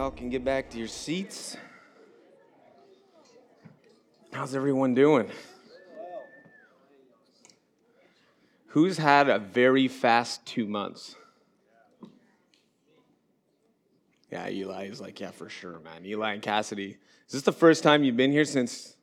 Y'all 0.00 0.10
can 0.10 0.30
get 0.30 0.42
back 0.42 0.70
to 0.70 0.78
your 0.78 0.88
seats. 0.88 1.58
How's 4.32 4.54
everyone 4.54 4.94
doing? 4.94 5.28
Who's 8.68 8.96
had 8.96 9.28
a 9.28 9.38
very 9.38 9.88
fast 9.88 10.46
two 10.46 10.66
months? 10.66 11.16
Yeah, 14.32 14.48
Eli 14.48 14.86
is 14.86 15.02
like, 15.02 15.20
yeah, 15.20 15.32
for 15.32 15.50
sure, 15.50 15.80
man. 15.80 16.06
Eli 16.06 16.32
and 16.32 16.40
Cassidy. 16.40 16.96
Is 17.26 17.32
this 17.34 17.42
the 17.42 17.52
first 17.52 17.82
time 17.82 18.02
you've 18.02 18.16
been 18.16 18.32
here 18.32 18.46
since 18.46 18.96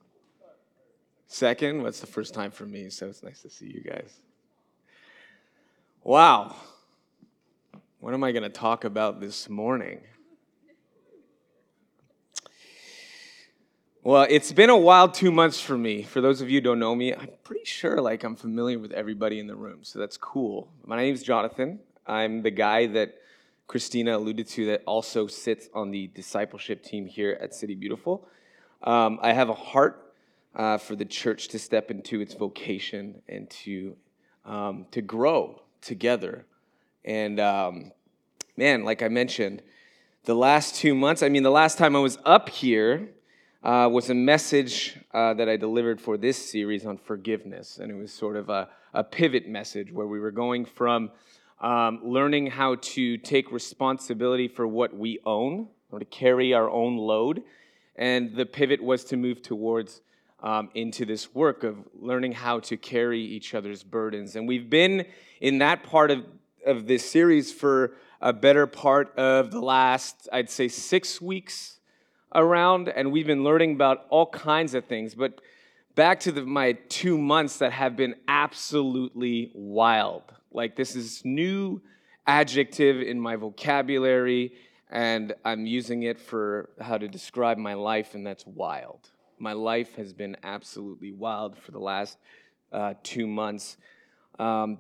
second? 1.27 1.83
What's 1.83 1.99
the 1.99 2.07
first 2.07 2.33
time 2.33 2.49
for 2.49 2.65
me? 2.65 2.89
So 2.89 3.05
it's 3.05 3.21
nice 3.21 3.43
to 3.43 3.51
see 3.51 3.67
you 3.67 3.83
guys. 3.83 4.19
Wow. 6.03 6.55
What 7.99 8.15
am 8.15 8.23
I 8.23 8.31
going 8.31 8.41
to 8.41 8.49
talk 8.49 8.83
about 8.83 9.19
this 9.19 9.47
morning? 9.47 9.99
Well, 14.07 14.25
it's 14.29 14.53
been 14.53 14.69
a 14.69 14.77
wild 14.77 15.13
two 15.13 15.33
months 15.33 15.59
for 15.59 15.77
me. 15.77 16.01
For 16.01 16.21
those 16.21 16.39
of 16.39 16.49
you 16.49 16.59
who 16.59 16.61
don't 16.61 16.79
know 16.79 16.95
me, 16.95 17.13
I'm 17.13 17.27
pretty 17.43 17.65
sure 17.65 17.99
like 17.99 18.23
I'm 18.23 18.37
familiar 18.37 18.79
with 18.79 18.93
everybody 18.93 19.37
in 19.37 19.47
the 19.47 19.55
room, 19.57 19.79
so 19.81 19.99
that's 19.99 20.15
cool. 20.15 20.69
My 20.85 20.95
name 20.95 21.13
is 21.13 21.21
Jonathan. 21.21 21.79
I'm 22.05 22.41
the 22.41 22.49
guy 22.49 22.85
that 22.85 23.15
Christina 23.67 24.17
alluded 24.17 24.47
to 24.47 24.65
that 24.67 24.83
also 24.87 25.27
sits 25.27 25.67
on 25.73 25.91
the 25.91 26.07
discipleship 26.07 26.85
team 26.85 27.05
here 27.05 27.37
at 27.41 27.53
City 27.53 27.75
Beautiful. 27.75 28.25
Um, 28.81 29.19
I 29.21 29.33
have 29.33 29.49
a 29.49 29.53
heart 29.53 30.13
uh, 30.55 30.77
for 30.77 30.95
the 30.95 31.03
church 31.03 31.49
to 31.49 31.59
step 31.59 31.91
into 31.91 32.21
its 32.21 32.33
vocation 32.33 33.21
and 33.27 33.49
to 33.49 33.97
um, 34.45 34.85
to 34.91 35.01
grow 35.01 35.63
together. 35.81 36.45
And 37.03 37.41
um, 37.41 37.91
man, 38.55 38.85
like 38.85 39.03
I 39.03 39.09
mentioned, 39.09 39.63
the 40.23 40.33
last 40.33 40.75
two 40.75 40.95
months. 40.95 41.21
I 41.21 41.27
mean, 41.27 41.43
the 41.43 41.51
last 41.51 41.77
time 41.77 41.93
I 41.93 41.99
was 41.99 42.17
up 42.23 42.47
here 42.47 43.09
uh, 43.67 43.89
was 43.91 44.09
a 44.09 44.15
message 44.15 44.97
uh, 45.13 45.33
that 45.33 45.49
I 45.49 45.57
delivered 45.57 45.99
for 45.99 46.17
this 46.17 46.37
series 46.37 46.85
on 46.85 46.97
forgiveness. 46.97 47.79
And 47.79 47.91
it 47.91 47.95
was 47.95 48.13
sort 48.13 48.37
of 48.37 48.47
a, 48.47 48.69
a 48.93 49.03
pivot 49.03 49.45
message 49.45 49.91
where 49.91 50.07
we 50.07 50.21
were 50.21 50.31
going 50.31 50.63
from 50.63 51.11
um, 51.59 51.99
learning 52.01 52.47
how 52.47 52.75
to 52.75 53.17
take 53.17 53.51
responsibility 53.51 54.47
for 54.47 54.65
what 54.65 54.95
we 54.95 55.19
own, 55.25 55.67
or 55.91 55.99
to 55.99 56.05
carry 56.05 56.53
our 56.53 56.69
own 56.69 56.95
load. 56.95 57.43
And 57.97 58.33
the 58.37 58.45
pivot 58.45 58.81
was 58.81 59.03
to 59.05 59.17
move 59.17 59.41
towards 59.41 59.99
um, 60.41 60.69
into 60.73 61.03
this 61.03 61.35
work 61.35 61.65
of 61.65 61.75
learning 61.93 62.31
how 62.31 62.61
to 62.61 62.77
carry 62.77 63.19
each 63.19 63.53
other's 63.53 63.83
burdens. 63.83 64.37
And 64.37 64.47
we've 64.47 64.69
been 64.69 65.05
in 65.41 65.57
that 65.57 65.83
part 65.83 66.09
of, 66.09 66.23
of 66.65 66.87
this 66.87 67.09
series 67.09 67.51
for 67.51 67.97
a 68.21 68.31
better 68.31 68.65
part 68.65 69.13
of 69.17 69.51
the 69.51 69.59
last, 69.59 70.29
I'd 70.31 70.49
say, 70.49 70.69
six 70.69 71.19
weeks 71.19 71.76
around, 72.33 72.89
and 72.89 73.11
we've 73.11 73.27
been 73.27 73.43
learning 73.43 73.73
about 73.73 74.05
all 74.09 74.27
kinds 74.27 74.73
of 74.73 74.85
things. 74.85 75.15
But 75.15 75.41
back 75.95 76.19
to 76.21 76.31
the, 76.31 76.43
my 76.43 76.73
two 76.89 77.17
months 77.17 77.57
that 77.57 77.71
have 77.71 77.95
been 77.95 78.15
absolutely 78.27 79.51
wild. 79.53 80.23
Like, 80.51 80.75
this 80.75 80.95
is 80.95 81.23
new 81.25 81.81
adjective 82.25 83.01
in 83.01 83.19
my 83.19 83.35
vocabulary, 83.35 84.53
and 84.89 85.33
I'm 85.43 85.65
using 85.65 86.03
it 86.03 86.19
for 86.19 86.69
how 86.79 86.97
to 86.97 87.07
describe 87.07 87.57
my 87.57 87.73
life, 87.73 88.13
and 88.13 88.25
that's 88.25 88.45
wild. 88.45 89.09
My 89.39 89.53
life 89.53 89.95
has 89.95 90.13
been 90.13 90.37
absolutely 90.43 91.11
wild 91.11 91.57
for 91.57 91.71
the 91.71 91.79
last 91.79 92.17
uh, 92.71 92.93
two 93.03 93.27
months. 93.27 93.77
Um, 94.39 94.79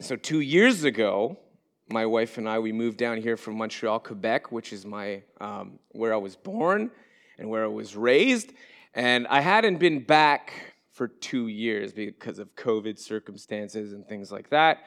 so, 0.00 0.16
two 0.16 0.40
years 0.40 0.84
ago, 0.84 1.38
my 1.88 2.04
wife 2.06 2.38
and 2.38 2.48
I, 2.48 2.58
we 2.58 2.72
moved 2.72 2.98
down 2.98 3.20
here 3.20 3.36
from 3.36 3.56
Montreal, 3.56 4.00
Quebec, 4.00 4.50
which 4.50 4.72
is 4.72 4.84
my 4.84 5.22
um, 5.40 5.78
where 5.92 6.12
I 6.12 6.16
was 6.16 6.34
born 6.34 6.90
and 7.38 7.48
where 7.48 7.64
I 7.64 7.68
was 7.68 7.96
raised. 7.96 8.52
And 8.94 9.26
I 9.28 9.40
hadn't 9.40 9.78
been 9.78 10.00
back 10.00 10.74
for 10.92 11.08
two 11.08 11.48
years 11.48 11.92
because 11.92 12.38
of 12.38 12.54
COVID 12.56 12.98
circumstances 12.98 13.92
and 13.92 14.06
things 14.08 14.32
like 14.32 14.50
that. 14.50 14.84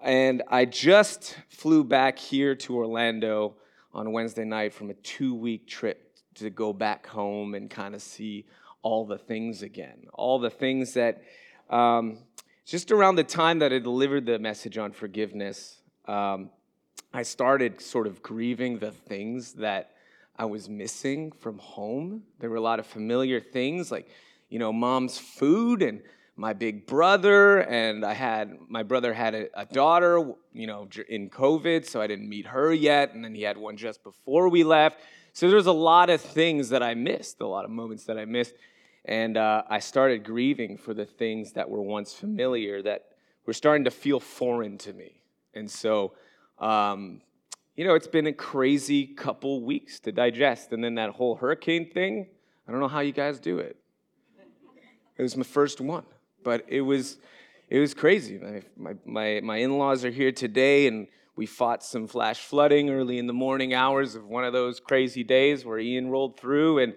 And 0.00 0.42
I 0.48 0.64
just 0.64 1.36
flew 1.48 1.82
back 1.82 2.18
here 2.18 2.54
to 2.54 2.76
Orlando 2.76 3.56
on 3.92 4.12
Wednesday 4.12 4.44
night 4.44 4.72
from 4.72 4.90
a 4.90 4.94
two 4.94 5.34
week 5.34 5.66
trip 5.66 6.14
to 6.34 6.50
go 6.50 6.72
back 6.72 7.06
home 7.06 7.54
and 7.54 7.68
kind 7.68 7.94
of 7.94 8.02
see 8.02 8.46
all 8.82 9.06
the 9.06 9.18
things 9.18 9.62
again. 9.62 10.04
All 10.12 10.38
the 10.38 10.50
things 10.50 10.94
that, 10.94 11.22
um, 11.68 12.18
just 12.64 12.92
around 12.92 13.16
the 13.16 13.24
time 13.24 13.58
that 13.58 13.72
I 13.72 13.78
delivered 13.78 14.26
the 14.26 14.38
message 14.38 14.78
on 14.78 14.92
forgiveness, 14.92 15.78
um, 16.08 16.50
I 17.12 17.22
started 17.22 17.80
sort 17.80 18.06
of 18.06 18.22
grieving 18.22 18.78
the 18.78 18.90
things 18.90 19.52
that 19.54 19.92
I 20.36 20.44
was 20.44 20.68
missing 20.68 21.32
from 21.32 21.58
home. 21.58 22.22
There 22.38 22.50
were 22.50 22.56
a 22.56 22.60
lot 22.60 22.78
of 22.78 22.86
familiar 22.86 23.40
things 23.40 23.90
like, 23.90 24.08
you 24.48 24.58
know, 24.58 24.72
mom's 24.72 25.18
food 25.18 25.82
and 25.82 26.00
my 26.36 26.52
big 26.52 26.86
brother. 26.86 27.58
And 27.58 28.04
I 28.04 28.14
had, 28.14 28.56
my 28.68 28.82
brother 28.82 29.12
had 29.12 29.34
a, 29.34 29.60
a 29.60 29.66
daughter, 29.66 30.32
you 30.52 30.66
know, 30.66 30.88
in 31.08 31.28
COVID, 31.28 31.84
so 31.84 32.00
I 32.00 32.06
didn't 32.06 32.28
meet 32.28 32.46
her 32.46 32.72
yet. 32.72 33.14
And 33.14 33.24
then 33.24 33.34
he 33.34 33.42
had 33.42 33.58
one 33.58 33.76
just 33.76 34.02
before 34.04 34.48
we 34.48 34.64
left. 34.64 35.00
So 35.32 35.50
there's 35.50 35.66
a 35.66 35.72
lot 35.72 36.10
of 36.10 36.20
things 36.20 36.68
that 36.70 36.82
I 36.82 36.94
missed, 36.94 37.40
a 37.40 37.46
lot 37.46 37.64
of 37.64 37.70
moments 37.70 38.04
that 38.04 38.18
I 38.18 38.24
missed. 38.24 38.54
And 39.04 39.36
uh, 39.36 39.62
I 39.68 39.80
started 39.80 40.24
grieving 40.24 40.76
for 40.76 40.94
the 40.94 41.06
things 41.06 41.52
that 41.52 41.68
were 41.68 41.82
once 41.82 42.14
familiar 42.14 42.82
that 42.82 43.06
were 43.46 43.52
starting 43.52 43.84
to 43.84 43.90
feel 43.90 44.20
foreign 44.20 44.78
to 44.78 44.92
me. 44.92 45.18
And 45.54 45.70
so, 45.70 46.14
um, 46.58 47.20
you 47.76 47.84
know, 47.84 47.94
it's 47.94 48.08
been 48.08 48.26
a 48.26 48.32
crazy 48.32 49.06
couple 49.06 49.62
weeks 49.62 50.00
to 50.00 50.12
digest. 50.12 50.72
And 50.72 50.82
then 50.82 50.96
that 50.96 51.10
whole 51.10 51.36
hurricane 51.36 51.90
thing, 51.90 52.26
I 52.66 52.72
don't 52.72 52.80
know 52.80 52.88
how 52.88 53.00
you 53.00 53.12
guys 53.12 53.38
do 53.38 53.58
it. 53.58 53.76
It 55.16 55.22
was 55.22 55.36
my 55.36 55.42
first 55.42 55.80
one, 55.80 56.04
but 56.44 56.64
it 56.68 56.80
was, 56.80 57.18
it 57.68 57.80
was 57.80 57.92
crazy. 57.92 58.38
My, 58.76 58.94
my, 59.04 59.40
my, 59.40 59.56
in 59.56 59.76
laws 59.76 60.04
are 60.04 60.10
here 60.10 60.30
today, 60.30 60.86
and 60.86 61.08
we 61.34 61.44
fought 61.44 61.82
some 61.82 62.06
flash 62.06 62.38
flooding 62.38 62.90
early 62.90 63.18
in 63.18 63.26
the 63.26 63.32
morning 63.32 63.74
hours 63.74 64.14
of 64.14 64.26
one 64.26 64.44
of 64.44 64.52
those 64.52 64.78
crazy 64.78 65.24
days 65.24 65.64
where 65.64 65.78
Ian 65.78 66.08
rolled 66.08 66.38
through. 66.38 66.78
And 66.78 66.94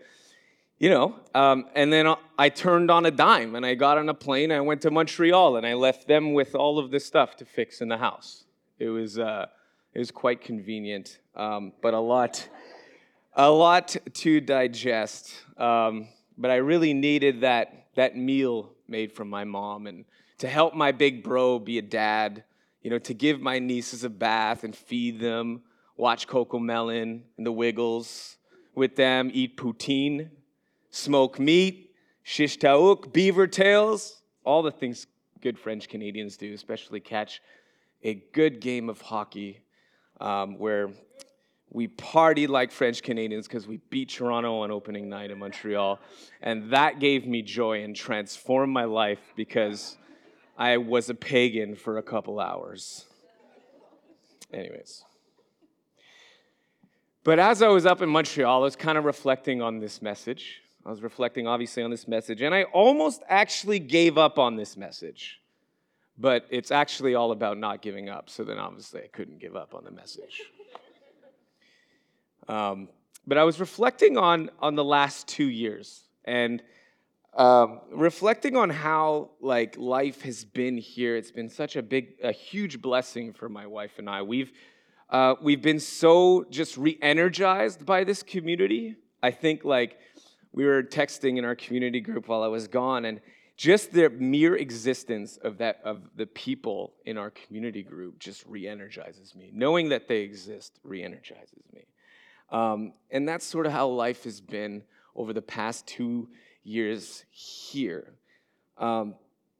you 0.82 0.90
know, 0.90 1.14
um, 1.36 1.68
and 1.76 1.94
then 1.94 2.12
I 2.40 2.50
turned 2.50 2.90
on 2.90 3.06
a 3.06 3.12
dime 3.12 3.54
and 3.54 3.64
I 3.64 3.76
got 3.76 4.00
on 4.00 4.10
a 4.10 4.16
plane. 4.16 4.52
I 4.52 4.62
went 4.62 4.82
to 4.82 4.90
Montreal 4.90 5.56
and 5.56 5.64
I 5.64 5.76
left 5.76 6.08
them 6.08 6.34
with 6.34 6.56
all 6.56 6.80
of 6.80 6.90
this 6.90 7.06
stuff 7.06 7.36
to 7.36 7.46
fix 7.46 7.82
in 7.82 7.88
the 7.88 8.00
house. 8.00 8.46
It 8.80 8.90
was, 8.90 9.20
uh, 9.20 9.46
it 9.94 10.00
was 10.00 10.10
quite 10.10 10.42
convenient, 10.42 11.20
um, 11.36 11.74
but 11.84 11.94
a 11.94 12.00
lot, 12.00 12.50
a 13.36 13.52
lot 13.52 13.96
to 14.12 14.42
digest. 14.42 15.36
Um, 15.56 16.08
but 16.36 16.50
I 16.50 16.56
really 16.56 16.96
needed 16.96 17.42
that, 17.42 17.86
that 17.96 18.18
meal 18.18 18.72
made 18.88 19.14
from 19.14 19.30
my 19.30 19.44
mom 19.44 19.86
and 19.86 20.06
to 20.40 20.48
help 20.48 20.74
my 20.74 20.92
big 20.92 21.24
bro 21.24 21.60
be 21.60 21.78
a 21.78 21.84
dad, 21.84 22.44
you 22.82 22.90
know, 22.90 22.98
to 22.98 23.14
give 23.14 23.40
my 23.40 23.60
nieces 23.60 24.04
a 24.04 24.10
bath 24.10 24.64
and 24.64 24.76
feed 24.76 25.20
them, 25.20 25.62
watch 25.96 26.28
CoComelon 26.28 27.22
and 27.38 27.46
the 27.46 27.52
Wiggles 27.52 28.38
with 28.74 28.96
them, 28.96 29.30
eat 29.32 29.58
poutine 29.58 30.32
smoked 30.92 31.40
meat, 31.40 31.92
shish 32.24 32.58
taouk, 32.58 33.12
beaver 33.12 33.48
tails, 33.48 34.22
all 34.44 34.62
the 34.62 34.72
things 34.72 35.08
good 35.42 35.58
French 35.58 35.90
Canadians 35.90 36.38
do, 36.38 36.54
especially 36.54 37.00
catch 37.00 37.42
a 38.04 38.16
good 38.34 38.60
game 38.62 38.90
of 38.90 39.02
hockey 39.02 39.62
um, 40.20 40.58
where 40.58 40.90
we 41.72 41.88
party 41.88 42.48
like 42.48 42.72
French 42.72 43.02
Canadians 43.02 43.48
because 43.48 43.66
we 43.66 43.78
beat 43.90 44.10
Toronto 44.10 44.60
on 44.60 44.72
opening 44.72 45.10
night 45.10 45.32
in 45.32 45.40
Montreal. 45.40 46.00
And 46.42 46.72
that 46.72 47.00
gave 47.00 47.26
me 47.26 47.42
joy 47.42 47.84
and 47.84 47.96
transformed 47.96 48.74
my 48.74 48.84
life 48.84 49.20
because 49.36 49.98
I 50.58 50.78
was 50.78 51.10
a 51.10 51.16
pagan 51.16 51.76
for 51.76 51.98
a 51.98 52.04
couple 52.04 52.40
hours. 52.40 53.06
Anyways. 54.54 55.04
But 57.24 57.40
as 57.40 57.62
I 57.62 57.68
was 57.70 57.86
up 57.86 58.02
in 58.02 58.10
Montreal, 58.10 58.62
I 58.62 58.64
was 58.64 58.76
kind 58.76 58.98
of 58.98 59.06
reflecting 59.06 59.62
on 59.62 59.80
this 59.80 60.02
message. 60.02 60.62
I 60.86 60.90
was 60.90 61.02
reflecting, 61.02 61.48
obviously, 61.48 61.84
on 61.84 61.92
this 61.92 62.08
message, 62.08 62.42
and 62.42 62.56
I 62.56 62.64
almost 62.64 63.22
actually 63.28 63.80
gave 63.80 64.18
up 64.18 64.40
on 64.40 64.56
this 64.56 64.76
message. 64.76 65.40
But 66.18 66.46
it's 66.50 66.72
actually 66.72 67.16
all 67.16 67.32
about 67.32 67.58
not 67.58 67.82
giving 67.82 68.10
up, 68.10 68.30
so 68.30 68.44
then 68.44 68.60
obviously 68.60 69.02
I 69.02 69.08
couldn't 69.08 69.40
give 69.40 69.56
up 69.56 69.74
on 69.74 69.84
the 69.84 69.92
message. 69.92 70.42
Um, 72.48 72.90
but 73.26 73.38
I 73.38 73.44
was 73.44 73.60
reflecting 73.60 74.18
on, 74.18 74.50
on 74.60 74.76
the 74.76 74.84
last 74.84 75.28
two 75.28 75.48
years 75.48 76.04
and 76.26 76.62
um, 77.34 77.80
reflecting 77.92 78.58
on 78.58 78.70
how 78.70 79.30
like 79.40 79.78
life 79.78 80.24
has 80.24 80.44
been 80.44 80.78
here. 80.78 81.16
It's 81.16 81.32
been 81.32 81.50
such 81.50 81.76
a 81.76 81.82
big, 81.82 82.16
a 82.24 82.32
huge 82.32 82.82
blessing 82.82 83.32
for 83.32 83.48
my 83.48 83.66
wife 83.66 84.00
and 84.00 84.10
I. 84.10 84.22
We've 84.22 84.52
uh, 85.10 85.36
we've 85.42 85.62
been 85.62 85.80
so 85.80 86.46
just 86.50 86.78
re-energized 86.78 87.86
by 87.86 88.06
this 88.06 88.24
community. 88.24 88.96
I 89.22 89.32
think 89.32 89.66
like 89.66 89.98
we 90.54 90.66
were 90.66 90.84
texting 90.84 91.38
in 91.38 91.46
our 91.46 91.56
community 91.56 92.02
group 92.02 92.28
while 92.28 92.44
I 92.44 92.48
was 92.48 92.68
gone, 92.68 93.06
and 93.06 93.22
just 93.58 93.92
the 93.92 94.10
mere 94.10 94.56
existence 94.56 95.38
of 95.38 95.58
that 95.60 95.82
of 95.84 96.02
the 96.16 96.26
people 96.26 96.94
in 97.06 97.18
our 97.18 97.30
community 97.30 97.84
group 97.84 98.20
just 98.20 98.44
re-energizes 98.48 99.36
me. 99.36 99.52
Knowing 99.54 99.90
that 99.90 100.08
they 100.08 100.22
exist 100.22 100.80
re-energizes 100.84 101.64
me. 101.74 101.86
Um, 102.50 102.94
and 103.12 103.28
that's 103.28 103.46
sort 103.46 103.66
of 103.66 103.72
how 103.72 103.88
life 103.88 104.24
has 104.26 104.42
been 104.42 104.84
over 105.16 105.32
the 105.32 105.42
past 105.42 105.88
two 105.88 106.28
years 106.64 107.24
here. 107.30 108.14
Um, 108.78 109.16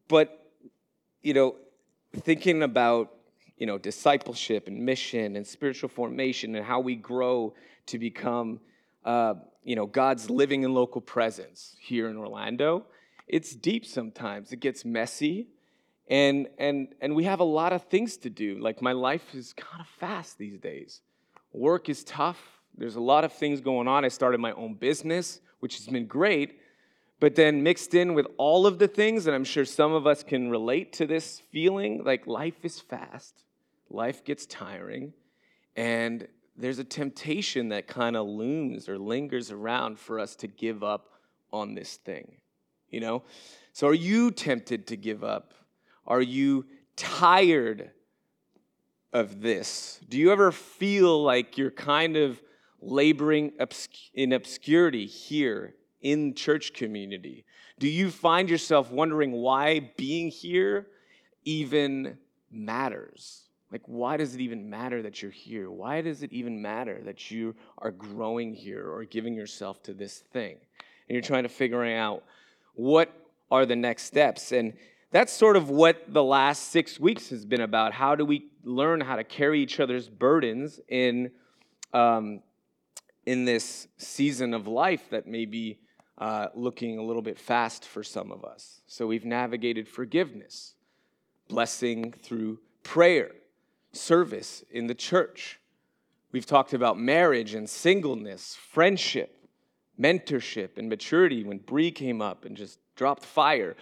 but, 0.08 0.52
you 1.22 1.34
know, 1.34 1.56
thinking 2.14 2.64
about, 2.64 3.12
you 3.58 3.68
know, 3.68 3.78
discipleship 3.78 4.68
and 4.68 4.84
mission 4.84 5.36
and 5.36 5.46
spiritual 5.46 5.90
formation 5.90 6.56
and 6.56 6.66
how 6.66 6.80
we 6.80 6.96
grow 6.96 7.54
to 7.86 8.00
become, 8.00 8.60
uh, 9.06 9.36
you 9.64 9.76
know, 9.76 9.86
God's 9.86 10.30
living 10.30 10.66
and 10.66 10.74
local 10.74 11.02
presence 11.02 11.76
here 11.80 12.10
in 12.10 12.18
Orlando, 12.18 12.86
it's 13.28 13.56
deep 13.56 13.86
sometimes. 13.86 14.52
It 14.52 14.60
gets 14.60 14.84
messy. 14.84 15.48
And, 16.10 16.48
and, 16.58 16.90
and 17.00 17.16
we 17.16 17.24
have 17.24 17.40
a 17.40 17.46
lot 17.46 17.72
of 17.72 17.84
things 17.84 18.18
to 18.18 18.30
do. 18.30 18.60
Like 18.60 18.82
my 18.82 18.92
life 18.92 19.34
is 19.34 19.54
kind 19.54 19.80
of 19.80 19.88
fast 19.88 20.38
these 20.38 20.58
days. 20.60 21.02
Work 21.54 21.90
is 21.90 22.04
tough. 22.04 22.40
There's 22.78 22.96
a 22.96 23.02
lot 23.02 23.24
of 23.24 23.32
things 23.34 23.62
going 23.62 23.88
on. 23.88 24.04
I 24.04 24.10
started 24.10 24.40
my 24.40 24.52
own 24.54 24.74
business, 24.74 25.40
which 25.60 25.78
has 25.78 25.88
been 25.88 26.08
great. 26.08 26.60
But 27.20 27.36
then 27.36 27.62
mixed 27.62 27.94
in 27.94 28.16
with 28.16 28.26
all 28.38 28.66
of 28.66 28.80
the 28.80 28.88
things, 28.88 29.28
and 29.28 29.36
I'm 29.36 29.44
sure 29.44 29.64
some 29.64 29.94
of 29.94 30.08
us 30.08 30.24
can 30.24 30.50
relate 30.50 30.92
to 30.94 31.06
this 31.06 31.42
feeling 31.52 32.04
like 32.04 32.26
life 32.26 32.64
is 32.66 32.80
fast, 32.80 33.44
life 33.92 34.26
gets 34.26 34.48
tiring, 34.48 35.14
and 35.76 36.28
there's 36.56 36.80
a 36.80 36.84
temptation 36.84 37.70
that 37.70 37.88
kind 37.88 38.16
of 38.16 38.28
looms 38.28 38.90
or 38.90 38.98
lingers 38.98 39.52
around 39.52 40.00
for 40.00 40.20
us 40.20 40.36
to 40.38 40.48
give 40.48 40.84
up 40.84 41.10
on 41.52 41.74
this 41.76 41.98
thing. 41.98 42.38
You 42.90 43.00
know? 43.00 43.24
So 43.74 43.88
are 43.88 43.94
you 43.94 44.32
tempted 44.32 44.88
to 44.88 44.98
give 44.98 45.24
up? 45.24 45.54
Are 46.06 46.22
you 46.22 46.66
tired 46.96 47.92
of 49.14 49.42
this? 49.42 50.00
Do 50.10 50.18
you 50.18 50.32
ever 50.32 50.52
feel 50.52 51.24
like 51.24 51.58
you're 51.58 51.72
kind 51.72 52.18
of 52.18 52.42
laboring 52.82 53.54
in 54.14 54.34
obscurity 54.34 55.06
here 55.06 55.76
in 56.02 56.34
church 56.34 56.74
community? 56.74 57.46
Do 57.80 57.88
you 57.88 58.12
find 58.12 58.50
yourself 58.50 58.92
wondering 58.92 59.32
why 59.32 59.92
being 59.98 60.30
here 60.30 60.88
even 61.44 62.18
matters? 62.52 63.44
Like, 63.72 63.82
why 63.86 64.18
does 64.18 64.36
it 64.36 64.42
even 64.42 64.70
matter 64.70 65.02
that 65.02 65.22
you're 65.22 65.32
here? 65.32 65.72
Why 65.72 66.02
does 66.02 66.24
it 66.24 66.34
even 66.34 66.62
matter 66.62 67.02
that 67.06 67.32
you 67.32 67.56
are 67.78 67.92
growing 67.92 68.54
here 68.54 68.90
or 68.92 69.06
giving 69.06 69.34
yourself 69.34 69.82
to 69.84 69.94
this 69.94 70.20
thing? 70.34 70.58
And 71.08 71.16
you're 71.16 71.22
trying 71.22 71.44
to 71.44 71.50
figure 71.50 71.84
out 71.86 72.24
what 72.74 73.12
are 73.50 73.66
the 73.66 73.76
next 73.76 74.04
steps. 74.04 74.52
And 74.52 74.74
that's 75.12 75.32
sort 75.32 75.56
of 75.56 75.70
what 75.70 76.14
the 76.14 76.24
last 76.24 76.72
six 76.72 77.00
weeks 77.00 77.30
has 77.30 77.46
been 77.46 77.62
about. 77.62 77.94
How 77.94 78.16
do 78.16 78.26
we 78.26 78.48
learn 78.64 79.02
how 79.02 79.16
to 79.16 79.24
carry 79.24 79.62
each 79.62 79.80
other's 79.80 80.10
burdens 80.10 80.80
in, 80.88 81.32
um, 81.94 82.42
in 83.26 83.46
this 83.46 83.88
season 83.98 84.54
of 84.54 84.68
life 84.68 85.10
that 85.12 85.28
may 85.28 85.46
be 85.46 85.80
uh, 86.22 86.50
looking 86.54 87.00
a 87.00 87.04
little 87.04 87.24
bit 87.24 87.40
fast 87.40 87.84
for 87.84 88.04
some 88.04 88.32
of 88.32 88.46
us. 88.46 88.82
So 88.86 89.08
we've 89.08 89.26
navigated 89.26 89.88
forgiveness, 89.88 90.76
blessing 91.48 92.14
through 92.22 92.60
prayer, 92.84 93.32
service 93.94 94.64
in 94.72 94.88
the 94.88 94.96
church. 94.96 95.60
We've 96.32 96.46
talked 96.46 96.74
about 96.74 96.98
marriage 96.98 97.54
and 97.54 97.70
singleness, 97.70 98.56
friendship, 98.56 99.38
mentorship, 100.00 100.78
and 100.78 100.90
maturity 100.90 101.44
when 101.44 101.58
Bree 101.58 101.92
came 101.92 102.22
up 102.22 102.46
and 102.46 102.56
just 102.56 102.80
dropped 102.96 103.24
fire, 103.24 103.76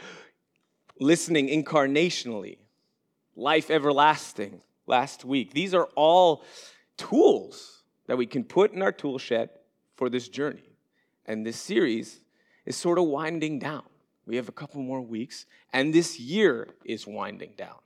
listening 0.99 1.47
incarnationally, 1.47 2.57
life 3.35 3.69
everlasting 3.69 4.61
last 4.87 5.23
week. 5.23 5.53
These 5.53 5.73
are 5.73 5.87
all 5.95 6.43
tools 6.97 7.83
that 8.07 8.17
we 8.17 8.25
can 8.25 8.43
put 8.43 8.73
in 8.73 8.81
our 8.81 8.91
tool 8.91 9.19
shed 9.19 9.49
for 9.95 10.09
this 10.09 10.27
journey. 10.27 10.63
And 11.25 11.45
this 11.45 11.57
series 11.57 12.21
is 12.65 12.75
sort 12.75 12.97
of 12.97 13.05
winding 13.05 13.59
down. 13.59 13.83
We 14.25 14.35
have 14.35 14.49
a 14.49 14.51
couple 14.53 14.81
more 14.81 15.01
weeks, 15.01 15.45
and 15.73 15.93
this 15.93 16.19
year 16.19 16.67
is 16.85 17.05
winding 17.07 17.53
down. 17.57 17.77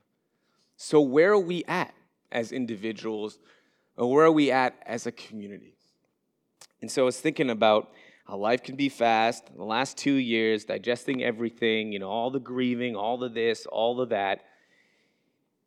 So, 0.75 0.99
where 1.01 1.31
are 1.31 1.39
we 1.39 1.63
at 1.65 1.93
as 2.33 2.51
individuals, 2.51 3.39
or 3.95 4.11
where 4.11 4.25
are 4.25 4.31
we 4.31 4.51
at 4.51 4.75
as 4.85 5.07
a 5.07 5.11
community? 5.11 5.77
And 6.81 6.91
so, 6.91 7.03
I 7.03 7.05
was 7.05 7.19
thinking 7.19 7.49
about 7.49 7.91
how 8.25 8.37
life 8.37 8.63
can 8.63 8.75
be 8.75 8.89
fast. 8.89 9.55
The 9.55 9.63
last 9.63 9.97
two 9.97 10.15
years, 10.15 10.65
digesting 10.65 11.23
everything, 11.23 11.91
you 11.91 11.99
know, 11.99 12.09
all 12.09 12.31
the 12.31 12.39
grieving, 12.39 12.95
all 12.95 13.17
the 13.17 13.29
this, 13.29 13.65
all 13.65 14.01
of 14.01 14.09
that. 14.09 14.43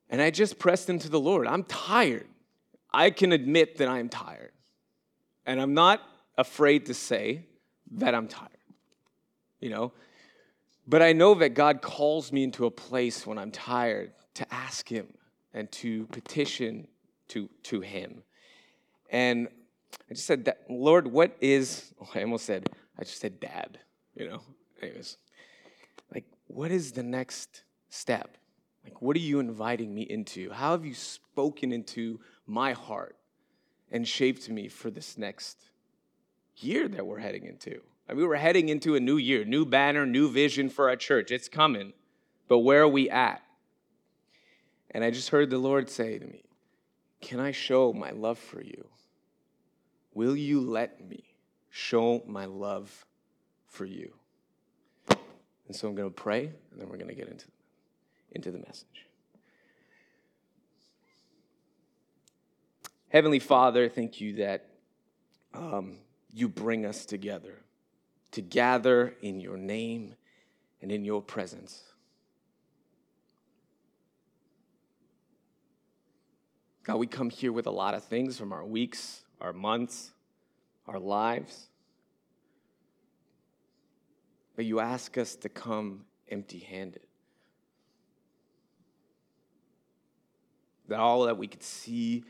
And 0.08 0.22
I 0.22 0.30
just 0.30 0.58
pressed 0.58 0.88
into 0.88 1.08
the 1.08 1.20
Lord. 1.20 1.46
I'm 1.46 1.64
tired. 1.64 2.28
I 2.92 3.10
can 3.10 3.32
admit 3.32 3.78
that 3.78 3.88
I'm 3.88 4.08
tired. 4.08 4.52
And 5.44 5.60
I'm 5.60 5.74
not 5.74 6.00
afraid 6.38 6.86
to 6.86 6.94
say 6.94 7.46
that 7.92 8.14
I'm 8.14 8.28
tired, 8.28 8.50
you 9.60 9.70
know? 9.70 9.92
But 10.86 11.02
I 11.02 11.12
know 11.12 11.34
that 11.34 11.50
God 11.50 11.82
calls 11.82 12.32
me 12.32 12.44
into 12.44 12.66
a 12.66 12.70
place 12.70 13.26
when 13.26 13.38
I'm 13.38 13.50
tired 13.50 14.12
to 14.34 14.54
ask 14.54 14.88
Him 14.88 15.08
and 15.56 15.72
to 15.72 16.06
petition 16.08 16.86
to, 17.28 17.48
to 17.64 17.80
Him. 17.80 18.22
And 19.10 19.48
I 20.08 20.14
just 20.14 20.26
said, 20.26 20.54
Lord, 20.68 21.08
what 21.08 21.36
is, 21.40 21.92
oh, 22.00 22.08
I 22.14 22.22
almost 22.22 22.44
said, 22.44 22.68
I 22.96 23.02
just 23.02 23.18
said 23.18 23.40
dad, 23.40 23.80
you 24.14 24.28
know? 24.28 24.42
Anyways, 24.80 25.16
like, 26.14 26.26
what 26.46 26.70
is 26.70 26.92
the 26.92 27.02
next 27.02 27.62
step? 27.88 28.36
Like, 28.84 29.00
what 29.02 29.16
are 29.16 29.20
you 29.20 29.40
inviting 29.40 29.92
me 29.94 30.02
into? 30.02 30.50
How 30.50 30.72
have 30.72 30.84
you 30.84 30.94
spoken 30.94 31.72
into 31.72 32.20
my 32.46 32.72
heart 32.72 33.16
and 33.90 34.06
shaped 34.06 34.48
me 34.48 34.68
for 34.68 34.90
this 34.90 35.16
next 35.16 35.70
year 36.58 36.86
that 36.88 37.06
we're 37.06 37.18
heading 37.18 37.46
into? 37.46 37.80
I 38.08 38.12
mean, 38.12 38.28
we're 38.28 38.36
heading 38.36 38.68
into 38.68 38.94
a 38.94 39.00
new 39.00 39.16
year, 39.16 39.44
new 39.44 39.64
banner, 39.64 40.06
new 40.06 40.30
vision 40.30 40.68
for 40.68 40.90
our 40.90 40.96
church. 40.96 41.30
It's 41.30 41.48
coming. 41.48 41.94
But 42.46 42.58
where 42.58 42.82
are 42.82 42.88
we 42.88 43.10
at? 43.10 43.42
And 44.96 45.04
I 45.04 45.10
just 45.10 45.28
heard 45.28 45.50
the 45.50 45.58
Lord 45.58 45.90
say 45.90 46.18
to 46.18 46.26
me, 46.26 46.42
Can 47.20 47.38
I 47.38 47.52
show 47.52 47.92
my 47.92 48.12
love 48.12 48.38
for 48.38 48.62
you? 48.62 48.88
Will 50.14 50.34
you 50.34 50.62
let 50.62 51.06
me 51.06 51.22
show 51.68 52.22
my 52.26 52.46
love 52.46 53.04
for 53.66 53.84
you? 53.84 54.14
And 55.10 55.76
so 55.76 55.86
I'm 55.86 55.94
going 55.94 56.08
to 56.08 56.14
pray, 56.14 56.46
and 56.46 56.80
then 56.80 56.88
we're 56.88 56.96
going 56.96 57.10
to 57.10 57.14
get 57.14 57.28
into 57.28 57.44
into 58.32 58.50
the 58.50 58.56
message. 58.56 59.04
Heavenly 63.10 63.38
Father, 63.38 63.90
thank 63.90 64.18
you 64.22 64.36
that 64.36 64.70
um, 65.52 65.98
you 66.32 66.48
bring 66.48 66.86
us 66.86 67.04
together 67.04 67.60
to 68.30 68.40
gather 68.40 69.14
in 69.20 69.40
your 69.40 69.58
name 69.58 70.14
and 70.80 70.90
in 70.90 71.04
your 71.04 71.20
presence. 71.20 71.82
God, 76.86 76.96
we 76.96 77.06
come 77.06 77.30
here 77.30 77.52
with 77.52 77.66
a 77.66 77.70
lot 77.70 77.94
of 77.94 78.04
things 78.04 78.38
from 78.38 78.52
our 78.52 78.64
weeks, 78.64 79.24
our 79.40 79.52
months, 79.52 80.12
our 80.86 80.98
lives. 80.98 81.68
But 84.54 84.64
you 84.64 84.80
ask 84.80 85.18
us 85.18 85.34
to 85.36 85.48
come 85.48 86.04
empty 86.30 86.60
handed. 86.60 87.06
that 90.88 90.98
all 90.98 91.22
that 91.24 91.36
we 91.36 91.46
could 91.46 91.62
see 91.62 92.24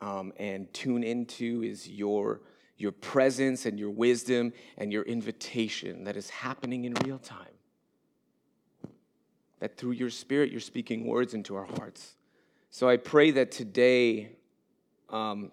um, 0.00 0.32
and 0.38 0.72
tune 0.72 1.02
into 1.02 1.62
is 1.62 1.88
your, 1.88 2.40
your 2.76 2.92
presence 2.92 3.66
and 3.66 3.78
your 3.78 3.90
wisdom 3.90 4.52
and 4.76 4.92
your 4.92 5.02
invitation 5.02 6.04
that 6.04 6.16
is 6.16 6.30
happening 6.30 6.84
in 6.84 6.94
real 7.04 7.18
time. 7.18 7.46
That 9.60 9.76
through 9.76 9.92
your 9.92 10.10
spirit, 10.10 10.52
you're 10.52 10.60
speaking 10.60 11.04
words 11.04 11.34
into 11.34 11.56
our 11.56 11.64
hearts. 11.64 12.14
So 12.70 12.88
I 12.88 12.96
pray 12.96 13.30
that 13.32 13.50
today 13.50 14.36
um, 15.08 15.50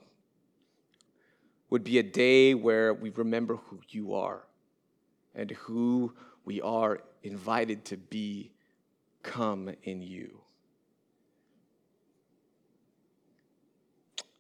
would 1.70 1.84
be 1.84 2.00
a 2.00 2.04
day 2.04 2.54
where 2.54 2.94
we 2.94 3.10
remember 3.10 3.56
who 3.56 3.80
you 3.90 4.14
are 4.14 4.44
and 5.34 5.52
who 5.52 6.14
we 6.44 6.62
are 6.62 7.00
invited 7.24 7.86
to 7.86 7.98
be 7.98 8.52
come 9.24 9.72
in 9.84 10.02
you. 10.02 10.42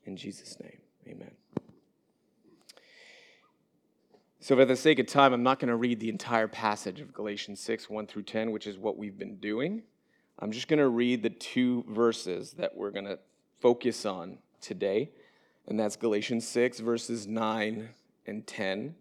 In 0.05 0.15
Jesus' 0.15 0.59
name, 0.59 0.77
amen. 1.07 1.31
So, 4.39 4.55
for 4.55 4.65
the 4.65 4.75
sake 4.75 4.99
of 4.99 5.07
time, 5.07 5.33
I'm 5.33 5.41
not 5.41 5.59
going 5.59 5.69
to 5.69 5.75
read 5.75 5.99
the 5.99 6.09
entire 6.09 6.47
passage 6.47 6.99
of 7.01 7.11
Galatians 7.11 7.59
6, 7.61 7.89
1 7.89 8.05
through 8.05 8.21
10, 8.23 8.51
which 8.51 8.67
is 8.67 8.77
what 8.77 8.95
we've 8.95 9.17
been 9.17 9.37
doing. 9.37 9.81
I'm 10.39 10.51
just 10.51 10.67
going 10.67 10.79
to 10.79 10.89
read 10.89 11.23
the 11.23 11.29
two 11.29 11.85
verses 11.89 12.53
that 12.53 12.75
we're 12.75 12.91
going 12.91 13.05
to 13.05 13.19
focus 13.61 14.05
on 14.05 14.37
today, 14.61 15.11
and 15.67 15.79
that's 15.79 15.95
Galatians 15.95 16.47
6, 16.47 16.79
verses 16.79 17.27
9 17.27 17.89
and 18.27 18.45
10. 18.45 18.95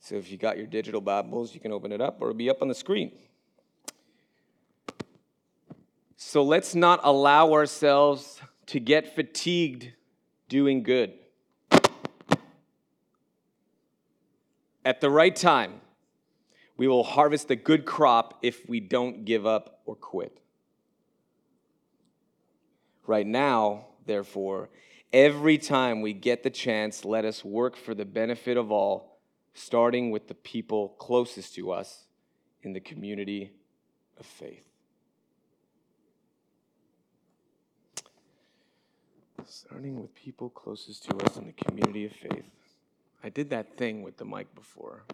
So, 0.00 0.14
if 0.14 0.30
you 0.30 0.38
got 0.38 0.56
your 0.56 0.66
digital 0.66 1.00
Bibles, 1.00 1.54
you 1.54 1.60
can 1.60 1.72
open 1.72 1.92
it 1.92 2.00
up 2.00 2.18
or 2.20 2.28
it'll 2.28 2.38
be 2.38 2.48
up 2.48 2.62
on 2.62 2.68
the 2.68 2.74
screen. 2.74 3.12
So, 6.16 6.42
let's 6.42 6.74
not 6.74 7.00
allow 7.02 7.52
ourselves 7.52 8.40
to 8.66 8.80
get 8.80 9.14
fatigued 9.14 9.92
doing 10.48 10.82
good. 10.82 11.12
at 14.84 15.00
the 15.00 15.10
right 15.10 15.34
time, 15.36 15.80
we 16.76 16.88
will 16.88 17.04
harvest 17.04 17.50
a 17.50 17.56
good 17.56 17.84
crop 17.84 18.38
if 18.42 18.68
we 18.68 18.80
don't 18.80 19.24
give 19.24 19.46
up 19.46 19.80
or 19.84 19.94
quit. 19.94 20.39
Right 23.06 23.26
now, 23.26 23.86
therefore, 24.06 24.70
every 25.12 25.58
time 25.58 26.00
we 26.00 26.12
get 26.12 26.42
the 26.42 26.50
chance, 26.50 27.04
let 27.04 27.24
us 27.24 27.44
work 27.44 27.76
for 27.76 27.94
the 27.94 28.04
benefit 28.04 28.56
of 28.56 28.70
all, 28.70 29.18
starting 29.54 30.10
with 30.10 30.28
the 30.28 30.34
people 30.34 30.90
closest 30.98 31.54
to 31.56 31.72
us 31.72 32.04
in 32.62 32.72
the 32.72 32.80
community 32.80 33.52
of 34.18 34.26
faith. 34.26 34.64
Starting 39.46 40.00
with 40.00 40.14
people 40.14 40.50
closest 40.50 41.04
to 41.04 41.16
us 41.24 41.36
in 41.36 41.46
the 41.46 41.52
community 41.52 42.04
of 42.04 42.12
faith. 42.12 42.44
I 43.24 43.28
did 43.28 43.50
that 43.50 43.76
thing 43.76 44.02
with 44.02 44.16
the 44.16 44.24
mic 44.24 44.54
before. 44.54 45.04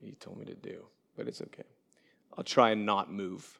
He 0.00 0.12
told 0.12 0.38
me 0.38 0.44
to 0.46 0.54
do, 0.54 0.84
but 1.16 1.26
it's 1.26 1.40
okay. 1.42 1.64
I'll 2.36 2.44
try 2.44 2.70
and 2.70 2.86
not 2.86 3.12
move. 3.12 3.58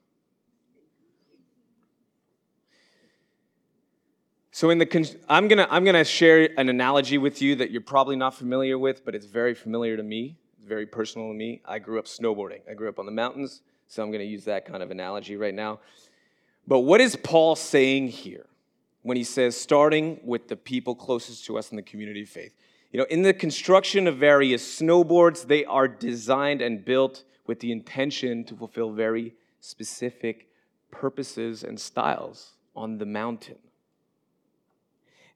So 4.62 4.70
in 4.70 4.78
the 4.78 5.16
I'm 5.28 5.48
gonna 5.48 5.66
I'm 5.72 5.84
gonna 5.84 6.04
share 6.04 6.48
an 6.56 6.68
analogy 6.68 7.18
with 7.18 7.42
you 7.42 7.56
that 7.56 7.72
you're 7.72 7.80
probably 7.80 8.14
not 8.14 8.32
familiar 8.32 8.78
with, 8.78 9.04
but 9.04 9.12
it's 9.12 9.26
very 9.26 9.54
familiar 9.54 9.96
to 9.96 10.04
me. 10.04 10.36
It's 10.56 10.68
very 10.68 10.86
personal 10.86 11.26
to 11.26 11.34
me. 11.34 11.62
I 11.64 11.80
grew 11.80 11.98
up 11.98 12.04
snowboarding. 12.04 12.60
I 12.70 12.74
grew 12.74 12.88
up 12.88 13.00
on 13.00 13.06
the 13.06 13.10
mountains, 13.10 13.62
so 13.88 14.04
I'm 14.04 14.12
gonna 14.12 14.22
use 14.22 14.44
that 14.44 14.64
kind 14.64 14.80
of 14.80 14.92
analogy 14.92 15.36
right 15.36 15.52
now. 15.52 15.80
But 16.64 16.82
what 16.82 17.00
is 17.00 17.16
Paul 17.16 17.56
saying 17.56 18.06
here 18.06 18.46
when 19.02 19.16
he 19.16 19.24
says 19.24 19.60
starting 19.60 20.20
with 20.22 20.46
the 20.46 20.54
people 20.54 20.94
closest 20.94 21.44
to 21.46 21.58
us 21.58 21.72
in 21.72 21.76
the 21.76 21.82
community 21.82 22.22
of 22.22 22.28
faith? 22.28 22.54
You 22.92 23.00
know, 23.00 23.06
in 23.10 23.22
the 23.22 23.34
construction 23.34 24.06
of 24.06 24.18
various 24.18 24.80
snowboards, 24.80 25.44
they 25.44 25.64
are 25.64 25.88
designed 25.88 26.62
and 26.62 26.84
built 26.84 27.24
with 27.48 27.58
the 27.58 27.72
intention 27.72 28.44
to 28.44 28.54
fulfill 28.54 28.92
very 28.92 29.34
specific 29.58 30.50
purposes 30.92 31.64
and 31.64 31.80
styles 31.80 32.52
on 32.76 32.98
the 32.98 33.06
mountain. 33.06 33.58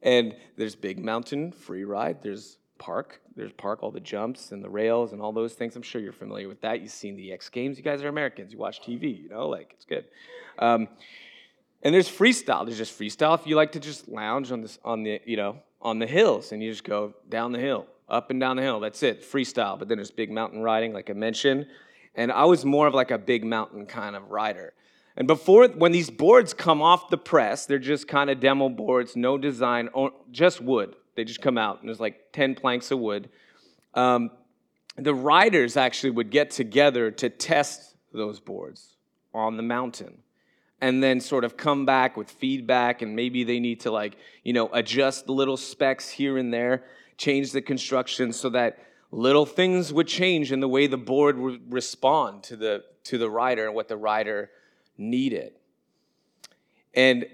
And 0.02 0.36
there's 0.56 0.74
Big 0.74 0.98
Mountain 0.98 1.52
Free 1.52 1.84
Ride, 1.84 2.22
there's 2.22 2.58
Park, 2.78 3.20
there's 3.34 3.52
Park, 3.52 3.82
all 3.82 3.90
the 3.90 4.00
jumps 4.00 4.52
and 4.52 4.62
the 4.62 4.68
rails 4.68 5.12
and 5.12 5.20
all 5.20 5.32
those 5.32 5.54
things. 5.54 5.76
I'm 5.76 5.82
sure 5.82 6.00
you're 6.00 6.12
familiar 6.12 6.48
with 6.48 6.60
that. 6.60 6.80
You've 6.80 6.90
seen 6.90 7.16
the 7.16 7.32
X 7.32 7.48
Games. 7.48 7.78
You 7.78 7.84
guys 7.84 8.02
are 8.02 8.08
Americans. 8.08 8.52
You 8.52 8.58
watch 8.58 8.82
TV, 8.82 9.22
you 9.22 9.28
know, 9.28 9.48
like 9.48 9.72
it's 9.74 9.84
good. 9.84 10.04
Um, 10.58 10.88
and 11.82 11.94
there's 11.94 12.08
freestyle. 12.08 12.64
There's 12.64 12.78
just 12.78 12.98
freestyle 12.98 13.38
if 13.38 13.46
you 13.46 13.56
like 13.56 13.72
to 13.72 13.80
just 13.80 14.08
lounge 14.08 14.52
on 14.52 14.62
this 14.62 14.78
on 14.84 15.02
the 15.02 15.20
you 15.24 15.36
know 15.36 15.58
on 15.80 15.98
the 15.98 16.06
hills 16.06 16.52
and 16.52 16.62
you 16.62 16.70
just 16.70 16.84
go 16.84 17.14
down 17.28 17.52
the 17.52 17.58
hill, 17.58 17.86
up 18.08 18.30
and 18.30 18.40
down 18.40 18.56
the 18.56 18.62
hill. 18.62 18.80
That's 18.80 19.02
it, 19.02 19.22
freestyle. 19.22 19.78
But 19.78 19.88
then 19.88 19.98
there's 19.98 20.10
big 20.10 20.30
mountain 20.30 20.62
riding, 20.62 20.92
like 20.92 21.10
I 21.10 21.12
mentioned. 21.12 21.66
And 22.14 22.32
I 22.32 22.44
was 22.44 22.64
more 22.64 22.86
of 22.86 22.94
like 22.94 23.10
a 23.10 23.18
big 23.18 23.44
mountain 23.44 23.86
kind 23.86 24.16
of 24.16 24.30
rider. 24.30 24.72
And 25.16 25.26
before, 25.26 25.66
when 25.68 25.92
these 25.92 26.10
boards 26.10 26.52
come 26.52 26.82
off 26.82 27.08
the 27.08 27.18
press, 27.18 27.66
they're 27.66 27.78
just 27.78 28.06
kind 28.06 28.28
of 28.28 28.38
demo 28.38 28.68
boards, 28.68 29.16
no 29.16 29.38
design, 29.38 29.88
just 30.30 30.60
wood. 30.60 30.94
They 31.14 31.24
just 31.24 31.40
come 31.40 31.56
out, 31.56 31.80
and 31.80 31.88
there's 31.88 32.00
like 32.00 32.32
10 32.32 32.54
planks 32.54 32.90
of 32.90 32.98
wood. 32.98 33.30
Um, 33.94 34.30
the 34.96 35.14
riders 35.14 35.76
actually 35.76 36.10
would 36.10 36.30
get 36.30 36.50
together 36.50 37.10
to 37.10 37.30
test 37.30 37.96
those 38.12 38.40
boards 38.40 38.96
on 39.34 39.56
the 39.56 39.62
mountain 39.62 40.18
and 40.80 41.02
then 41.02 41.20
sort 41.20 41.44
of 41.44 41.56
come 41.56 41.86
back 41.86 42.16
with 42.16 42.30
feedback 42.30 43.02
and 43.02 43.16
maybe 43.16 43.44
they 43.44 43.60
need 43.60 43.80
to 43.80 43.90
like 43.90 44.16
you 44.42 44.52
know 44.52 44.68
adjust 44.72 45.26
the 45.26 45.32
little 45.32 45.56
specs 45.56 46.08
here 46.08 46.38
and 46.38 46.52
there 46.52 46.84
change 47.16 47.52
the 47.52 47.60
construction 47.60 48.32
so 48.32 48.48
that 48.48 48.78
little 49.10 49.46
things 49.46 49.92
would 49.92 50.06
change 50.06 50.52
in 50.52 50.60
the 50.60 50.68
way 50.68 50.86
the 50.86 50.96
board 50.96 51.38
would 51.38 51.72
respond 51.72 52.42
to 52.42 52.56
the 52.56 52.82
to 53.04 53.18
the 53.18 53.30
rider 53.30 53.66
and 53.66 53.74
what 53.74 53.88
the 53.88 53.96
rider 53.96 54.50
needed 54.98 55.52
and 56.94 57.26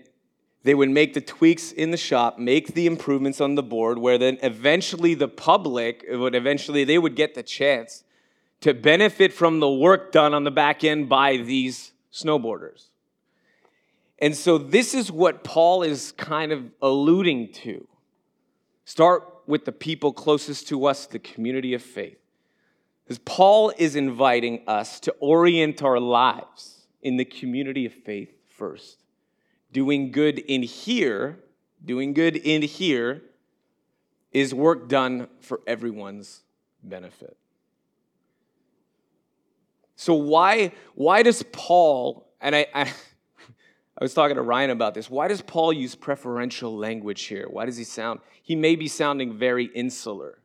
they 0.64 0.74
would 0.74 0.90
make 0.90 1.14
the 1.14 1.20
tweaks 1.20 1.72
in 1.72 1.90
the 1.90 1.96
shop 1.96 2.38
make 2.38 2.74
the 2.74 2.86
improvements 2.86 3.40
on 3.40 3.54
the 3.54 3.62
board 3.62 3.98
where 3.98 4.18
then 4.18 4.38
eventually 4.42 5.14
the 5.14 5.28
public 5.28 6.04
would 6.10 6.34
eventually 6.34 6.84
they 6.84 6.98
would 6.98 7.16
get 7.16 7.34
the 7.34 7.42
chance 7.42 8.04
to 8.60 8.72
benefit 8.72 9.32
from 9.32 9.60
the 9.60 9.70
work 9.70 10.12
done 10.12 10.34
on 10.34 10.44
the 10.44 10.50
back 10.50 10.84
end 10.84 11.08
by 11.08 11.36
these 11.36 11.92
snowboarders 12.12 12.86
and 14.22 14.36
so 14.36 14.56
this 14.56 14.94
is 14.94 15.10
what 15.10 15.42
Paul 15.42 15.82
is 15.82 16.12
kind 16.12 16.52
of 16.52 16.70
alluding 16.80 17.52
to. 17.54 17.88
Start 18.84 19.28
with 19.48 19.64
the 19.64 19.72
people 19.72 20.12
closest 20.12 20.68
to 20.68 20.86
us, 20.86 21.06
the 21.06 21.18
community 21.18 21.74
of 21.74 21.82
faith. 21.82 22.18
Because 23.02 23.18
Paul 23.18 23.72
is 23.76 23.96
inviting 23.96 24.62
us 24.68 25.00
to 25.00 25.14
orient 25.18 25.82
our 25.82 25.98
lives 25.98 26.81
in 27.02 27.16
the 27.16 27.24
community 27.24 27.86
of 27.86 27.92
faith 27.92 28.30
first. 28.48 29.02
Doing 29.72 30.12
good 30.12 30.38
in 30.38 30.62
here, 30.62 31.40
doing 31.84 32.12
good 32.14 32.36
in 32.36 32.62
here 32.62 33.22
is 34.30 34.54
work 34.54 34.88
done 34.88 35.28
for 35.40 35.60
everyone's 35.66 36.42
benefit. 36.82 37.36
So 39.96 40.14
why 40.14 40.72
why 40.94 41.22
does 41.22 41.42
Paul 41.52 42.28
and 42.40 42.56
I, 42.56 42.66
I 42.74 42.82
I 43.98 44.04
was 44.04 44.14
talking 44.14 44.36
to 44.36 44.42
Ryan 44.42 44.70
about 44.70 44.94
this. 44.94 45.10
Why 45.10 45.28
does 45.28 45.42
Paul 45.42 45.72
use 45.72 45.94
preferential 45.94 46.76
language 46.76 47.24
here? 47.24 47.46
Why 47.48 47.66
does 47.66 47.76
he 47.76 47.84
sound? 47.84 48.20
He 48.42 48.56
may 48.56 48.74
be 48.74 48.88
sounding 48.88 49.36
very 49.36 49.66
insular. 49.66 50.38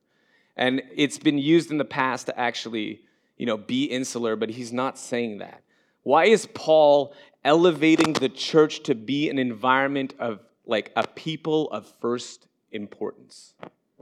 And 0.55 0.81
it's 0.93 1.17
been 1.17 1.37
used 1.37 1.71
in 1.71 1.77
the 1.77 1.85
past 1.85 2.25
to 2.25 2.37
actually, 2.37 3.01
you 3.37 3.45
know, 3.45 3.57
be 3.57 3.85
insular, 3.85 4.35
but 4.35 4.49
he's 4.49 4.73
not 4.73 4.97
saying 4.97 5.37
that. 5.37 5.63
Why 6.07 6.27
is 6.27 6.45
Paul 6.53 7.13
elevating 7.43 8.13
the 8.13 8.29
church 8.29 8.83
to 8.83 8.95
be 8.95 9.29
an 9.29 9.37
environment 9.37 10.13
of 10.19 10.39
like 10.65 10.89
a 10.95 11.05
people 11.05 11.69
of 11.69 11.93
first 11.99 12.47
importance 12.71 13.55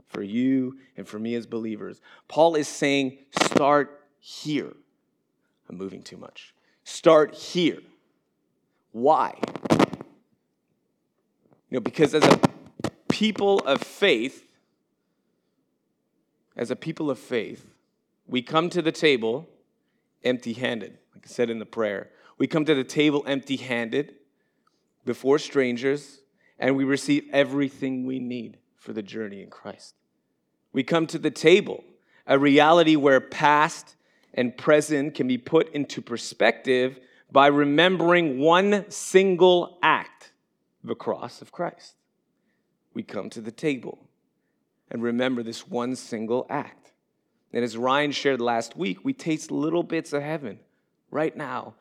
for 0.06 0.22
you 0.22 0.78
and 0.96 1.08
for 1.08 1.18
me 1.18 1.34
as 1.34 1.48
believers? 1.48 2.00
Paul 2.28 2.54
is 2.54 2.68
saying, 2.68 3.18
start 3.42 4.04
here. 4.20 4.72
I'm 5.68 5.76
moving 5.76 6.00
too 6.00 6.16
much. 6.16 6.54
Start 6.84 7.34
here. 7.34 7.80
Why? 8.92 9.36
You 9.72 9.88
know, 11.72 11.80
because 11.80 12.14
as 12.14 12.22
a 12.22 12.38
people 13.08 13.58
of 13.66 13.82
faith, 13.82 14.46
as 16.56 16.70
a 16.70 16.76
people 16.76 17.10
of 17.10 17.18
faith, 17.18 17.66
we 18.28 18.42
come 18.42 18.70
to 18.70 18.80
the 18.80 18.92
table 18.92 19.48
empty 20.22 20.52
handed, 20.52 20.98
said 21.26 21.50
in 21.50 21.58
the 21.58 21.66
prayer. 21.66 22.10
We 22.38 22.46
come 22.46 22.64
to 22.64 22.74
the 22.74 22.84
table 22.84 23.24
empty 23.26 23.56
handed 23.56 24.14
before 25.04 25.38
strangers, 25.38 26.20
and 26.58 26.76
we 26.76 26.84
receive 26.84 27.24
everything 27.32 28.06
we 28.06 28.18
need 28.18 28.58
for 28.76 28.92
the 28.92 29.02
journey 29.02 29.42
in 29.42 29.50
Christ. 29.50 29.94
We 30.72 30.82
come 30.82 31.06
to 31.08 31.18
the 31.18 31.30
table, 31.30 31.84
a 32.26 32.38
reality 32.38 32.96
where 32.96 33.20
past 33.20 33.96
and 34.34 34.56
present 34.56 35.14
can 35.14 35.26
be 35.26 35.38
put 35.38 35.72
into 35.72 36.02
perspective 36.02 36.98
by 37.32 37.46
remembering 37.46 38.38
one 38.38 38.90
single 38.90 39.78
act 39.82 40.32
the 40.84 40.94
cross 40.94 41.42
of 41.42 41.52
Christ. 41.52 41.94
We 42.94 43.02
come 43.02 43.28
to 43.30 43.40
the 43.40 43.50
table 43.50 43.98
and 44.90 45.02
remember 45.02 45.42
this 45.42 45.66
one 45.68 45.96
single 45.96 46.46
act. 46.48 46.92
And 47.52 47.64
as 47.64 47.76
Ryan 47.76 48.12
shared 48.12 48.40
last 48.40 48.76
week, 48.76 49.04
we 49.04 49.12
taste 49.12 49.50
little 49.50 49.82
bits 49.82 50.12
of 50.12 50.22
heaven 50.22 50.60
right 51.10 51.36
now 51.36 51.74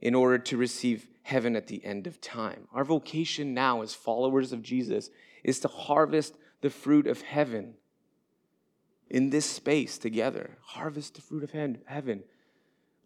in 0.00 0.14
order 0.14 0.38
to 0.38 0.56
receive 0.56 1.08
heaven 1.22 1.56
at 1.56 1.66
the 1.66 1.84
end 1.84 2.06
of 2.06 2.20
time. 2.20 2.68
Our 2.72 2.84
vocation 2.84 3.54
now 3.54 3.82
as 3.82 3.94
followers 3.94 4.52
of 4.52 4.62
Jesus 4.62 5.10
is 5.42 5.60
to 5.60 5.68
harvest 5.68 6.36
the 6.60 6.70
fruit 6.70 7.06
of 7.06 7.22
heaven 7.22 7.74
in 9.08 9.30
this 9.30 9.46
space 9.46 9.98
together. 9.98 10.58
Harvest 10.62 11.14
the 11.14 11.22
fruit 11.22 11.42
of 11.42 11.50
heaven 11.52 12.22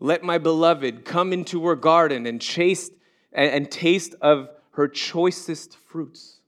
let 0.01 0.23
my 0.23 0.39
beloved 0.39 1.05
come 1.05 1.33
into 1.33 1.67
her 1.67 1.77
garden 1.77 2.27
and 2.27 2.41
chase 2.41 2.91
and, 3.33 3.71
taste 3.71 4.15
of 4.21 4.49
her 4.73 4.89
choicest 4.89 5.77
fruits. 5.77 6.41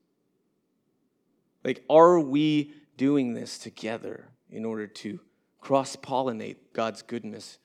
Like, 1.62 1.84
are 1.88 2.18
we 2.18 2.72
doing 2.96 3.34
this 3.34 3.58
together 3.58 4.30
in 4.50 4.64
order 4.64 4.86
to 4.86 5.20
cross 5.60 5.94
pollinate 5.94 6.56
God's 6.72 7.02
goodness 7.02 7.58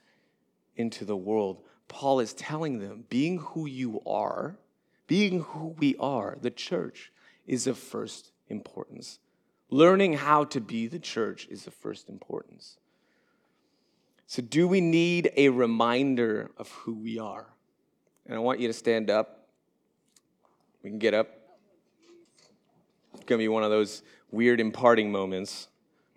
into 0.77 1.03
the 1.03 1.17
world? 1.17 1.61
Paul 1.89 2.19
is 2.19 2.33
telling 2.33 2.79
them 2.79 3.03
being 3.09 3.39
who 3.39 3.67
you 3.67 4.01
are, 4.05 4.57
being 5.07 5.41
who 5.41 5.75
we 5.77 5.95
are, 5.99 6.37
the 6.41 6.51
church, 6.51 7.11
is 7.45 7.67
of 7.67 7.77
first 7.77 8.31
importance. 8.47 9.19
Learning 9.69 10.13
how 10.13 10.45
to 10.45 10.61
be 10.61 10.87
the 10.87 10.99
church 10.99 11.47
is 11.49 11.67
of 11.67 11.73
first 11.73 12.09
importance. 12.09 12.77
So, 14.25 14.41
do 14.41 14.67
we 14.67 14.81
need 14.81 15.31
a 15.37 15.49
reminder 15.49 16.51
of 16.57 16.69
who 16.69 16.93
we 16.93 17.19
are? 17.19 17.47
And 18.25 18.35
I 18.35 18.39
want 18.39 18.59
you 18.59 18.67
to 18.67 18.73
stand 18.73 19.09
up. 19.09 19.47
We 20.83 20.89
can 20.89 20.99
get 20.99 21.13
up. 21.13 21.29
It's 23.13 23.23
going 23.25 23.39
to 23.39 23.43
be 23.43 23.47
one 23.47 23.63
of 23.63 23.71
those 23.71 24.03
weird 24.31 24.59
imparting 24.59 25.11
moments 25.11 25.67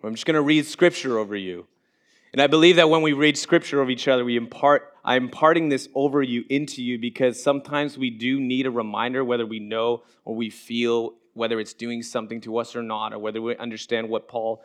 I'm 0.03 0.15
just 0.15 0.25
going 0.25 0.35
to 0.35 0.41
read 0.41 0.65
scripture 0.65 1.19
over 1.19 1.35
you. 1.35 1.67
And 2.33 2.41
I 2.41 2.47
believe 2.47 2.77
that 2.77 2.89
when 2.89 3.01
we 3.01 3.11
read 3.13 3.37
scripture 3.37 3.81
of 3.81 3.89
each 3.89 4.07
other, 4.07 4.23
we 4.23 4.37
impart, 4.37 4.93
I'm 5.03 5.25
imparting 5.25 5.67
this 5.67 5.89
over 5.93 6.21
you, 6.21 6.45
into 6.49 6.81
you, 6.81 6.97
because 6.97 7.41
sometimes 7.41 7.97
we 7.97 8.09
do 8.09 8.39
need 8.39 8.65
a 8.65 8.71
reminder, 8.71 9.23
whether 9.23 9.45
we 9.45 9.59
know 9.59 10.03
or 10.23 10.35
we 10.35 10.49
feel, 10.49 11.15
whether 11.33 11.59
it's 11.59 11.73
doing 11.73 12.01
something 12.03 12.39
to 12.41 12.57
us 12.57 12.75
or 12.75 12.83
not, 12.83 13.13
or 13.13 13.19
whether 13.19 13.41
we 13.41 13.57
understand 13.57 14.07
what 14.07 14.29
Paul 14.29 14.63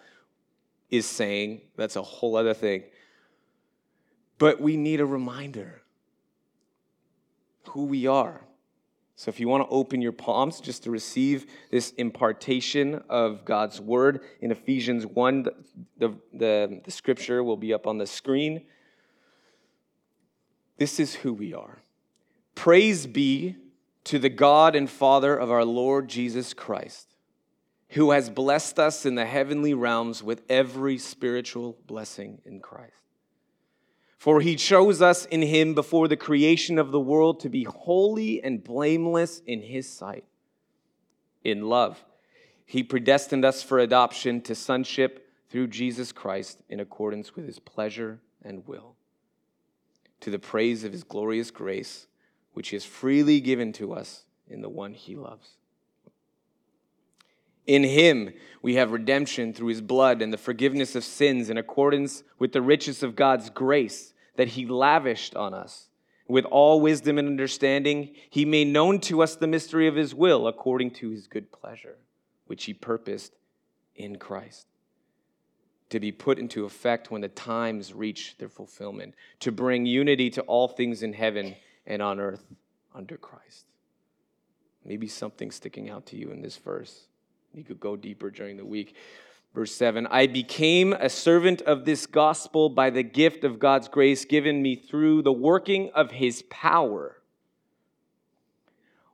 is 0.91 1.07
saying. 1.07 1.63
That's 1.77 1.97
a 1.97 2.03
whole 2.03 2.37
other 2.37 2.55
thing. 2.55 2.85
But 4.39 4.61
we 4.61 4.77
need 4.77 5.01
a 5.01 5.07
reminder 5.07 5.83
who 7.71 7.85
we 7.87 8.07
are. 8.07 8.43
So 9.19 9.31
if 9.31 9.41
you 9.41 9.49
want 9.49 9.67
to 9.67 9.75
open 9.75 10.03
your 10.03 10.13
palms 10.13 10.61
just 10.61 10.83
to 10.85 10.91
receive 10.91 11.47
this 11.71 11.91
impartation 11.93 13.03
of 13.09 13.47
God's 13.47 13.81
word 13.81 14.21
in 14.43 14.51
Ephesians 14.51 15.07
1, 15.07 15.43
the, 15.97 16.15
the, 16.35 16.81
the, 16.85 16.91
scripture 16.91 17.43
will 17.43 17.57
be 17.57 17.73
up 17.73 17.87
on 17.87 17.97
the 17.97 18.07
screen. 18.07 18.67
This 20.77 21.01
is 21.01 21.15
who 21.15 21.33
we 21.33 21.55
are. 21.55 21.79
Praise 22.55 23.07
be 23.07 23.57
to 24.05 24.19
the 24.19 24.29
God 24.29 24.77
and 24.77 24.89
Father 24.89 25.35
of 25.35 25.51
our 25.51 25.65
Lord 25.65 26.09
Jesus 26.09 26.53
Christ, 26.53 27.17
who 27.91 28.11
has 28.11 28.29
blessed 28.29 28.79
us 28.79 29.07
in 29.07 29.15
the 29.15 29.25
heavenly 29.25 29.73
realms 29.73 30.23
with 30.23 30.43
every 30.51 30.99
spiritual 30.99 31.79
blessing 31.87 32.43
in 32.45 32.61
Christ. 32.61 33.06
For 34.17 34.41
he 34.41 34.57
chose 34.57 35.03
us 35.03 35.27
in 35.27 35.43
him 35.43 35.75
before 35.75 36.09
the 36.09 36.17
creation 36.17 36.79
of 36.79 36.91
the 36.91 37.01
world 37.01 37.41
to 37.41 37.49
be 37.49 37.65
holy 37.65 38.43
and 38.43 38.65
blameless 38.65 39.43
in 39.47 39.63
his 39.63 39.89
sight. 39.89 40.25
In 41.45 41.69
love, 41.69 42.05
he 42.65 42.83
predestined 42.83 43.45
us 43.45 43.63
for 43.63 43.79
adoption 43.79 44.41
to 44.43 44.55
sonship 44.55 45.29
through 45.49 45.69
Jesus 45.69 46.13
Christ 46.13 46.59
in 46.69 46.81
accordance 46.81 47.37
with 47.37 47.47
his 47.47 47.59
pleasure 47.59 48.21
and 48.43 48.67
will, 48.67 48.97
to 50.21 50.31
the 50.31 50.39
praise 50.39 50.83
of 50.83 50.93
his 50.93 51.05
glorious 51.05 51.51
grace, 51.51 52.07
which 52.53 52.71
he 52.71 52.77
has 52.77 52.85
freely 52.85 53.41
given 53.41 53.73
to 53.75 53.93
us 53.93 54.25
in 54.49 54.63
the 54.63 54.69
one 54.69 54.95
he 54.95 55.15
loves. 55.15 55.57
In 57.67 57.83
him 57.83 58.33
we 58.63 58.75
have 58.77 58.93
redemption 58.93 59.53
through 59.53 59.69
his 59.69 59.81
blood 59.81 60.23
and 60.23 60.33
the 60.33 60.39
forgiveness 60.39 60.95
of 60.95 61.05
sins 61.05 61.51
in 61.51 61.59
accordance 61.59 62.23
with 62.39 62.53
the 62.53 62.63
riches 62.63 63.03
of 63.03 63.17
God's 63.17 63.51
grace 63.51 64.15
that 64.37 64.49
he 64.49 64.67
lavished 64.67 65.35
on 65.35 65.55
us. 65.55 65.89
With 66.29 66.45
all 66.47 66.81
wisdom 66.81 67.19
and 67.19 67.29
understanding, 67.29 68.15
he 68.31 68.45
made 68.45 68.69
known 68.69 69.01
to 69.03 69.23
us 69.23 69.37
the 69.37 69.47
mystery 69.47 69.87
of 69.87 69.95
his 69.95 70.15
will 70.15 70.49
according 70.49 70.93
to 70.93 71.11
his 71.11 71.29
good 71.29 71.53
pleasure, 71.53 71.97
which 72.47 72.65
he 72.65 72.75
purposed 72.75 73.37
in 73.95 74.17
Christ. 74.17 74.67
To 75.91 76.01
be 76.01 76.11
put 76.11 76.41
into 76.41 76.65
effect 76.65 77.13
when 77.13 77.21
the 77.21 77.29
times 77.29 77.95
reach 77.95 78.37
their 78.39 78.49
fulfillment, 78.49 79.15
to 79.39 79.53
bring 79.53 79.87
unity 79.87 80.31
to 80.31 80.43
all 80.43 80.67
things 80.67 81.05
in 81.05 81.13
heaven 81.13 81.55
and 81.87 82.03
on 82.03 82.19
earth 82.19 82.45
under 82.93 83.17
Christ. 83.17 83.67
Maybe 84.85 85.07
something 85.07 85.53
sticking 85.53 85.89
out 85.89 86.07
to 86.07 86.17
you 86.17 86.33
in 86.33 86.43
this 86.43 86.57
verse. 86.57 87.07
You 87.57 87.65
could 87.65 87.81
go 87.81 87.97
deeper 87.97 88.31
during 88.31 88.59
the 88.59 88.67
week. 88.67 88.95
Verse 89.55 89.75
7 89.75 90.07
I 90.09 90.27
became 90.27 90.93
a 90.93 91.09
servant 91.09 91.63
of 91.63 91.87
this 91.87 92.05
gospel 92.05 92.69
by 92.69 92.91
the 92.91 93.03
gift 93.03 93.45
of 93.45 93.59
God's 93.59 93.89
grace 93.89 94.27
given 94.27 94.61
me 94.61 94.77
through 94.77 95.23
the 95.23 95.33
working 95.33 95.91
of 95.95 96.11
his 96.11 96.43
power. 96.51 97.17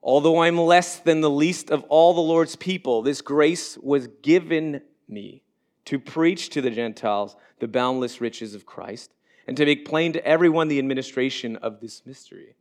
Although 0.03 0.43
I'm 0.43 0.59
less 0.59 0.99
than 0.99 1.21
the 1.21 1.31
least 1.31 1.71
of 1.71 1.85
all 1.85 2.15
the 2.15 2.21
Lord's 2.21 2.57
people, 2.57 3.03
this 3.03 3.23
grace 3.23 3.79
was 3.79 4.09
given 4.23 4.83
me 5.07 5.45
to 5.85 6.01
preach 6.01 6.51
to 6.51 6.61
the 6.61 6.71
Gentiles 6.71 7.37
the 7.61 7.69
boundless 7.69 8.21
riches 8.21 8.57
of 8.57 8.67
Christ 8.67 9.15
and 9.47 9.57
to 9.57 9.65
make 9.65 9.87
plain 9.87 10.13
to 10.15 10.27
everyone 10.27 10.67
the 10.67 10.81
administration 10.81 11.55
of 11.57 11.79
this 11.79 12.05
mystery, 12.05 12.57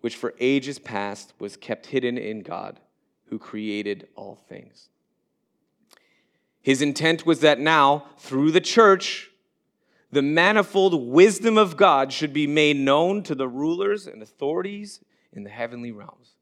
which 0.00 0.16
for 0.16 0.34
ages 0.40 0.80
past 0.80 1.34
was 1.38 1.56
kept 1.56 1.86
hidden 1.86 2.18
in 2.18 2.40
God 2.40 2.80
who 3.28 3.38
created 3.38 4.08
all 4.14 4.36
things. 4.48 4.88
His 6.60 6.82
intent 6.82 7.24
was 7.24 7.40
that 7.40 7.60
now, 7.60 8.06
through 8.18 8.50
the 8.50 8.60
church, 8.60 9.30
the 10.10 10.22
manifold 10.22 11.08
wisdom 11.08 11.58
of 11.58 11.76
God 11.76 12.12
should 12.12 12.32
be 12.32 12.46
made 12.46 12.76
known 12.76 13.22
to 13.24 13.34
the 13.34 13.48
rulers 13.48 14.06
and 14.06 14.22
authorities 14.22 15.00
in 15.32 15.44
the 15.44 15.50
heavenly 15.50 15.92
realms, 15.92 16.34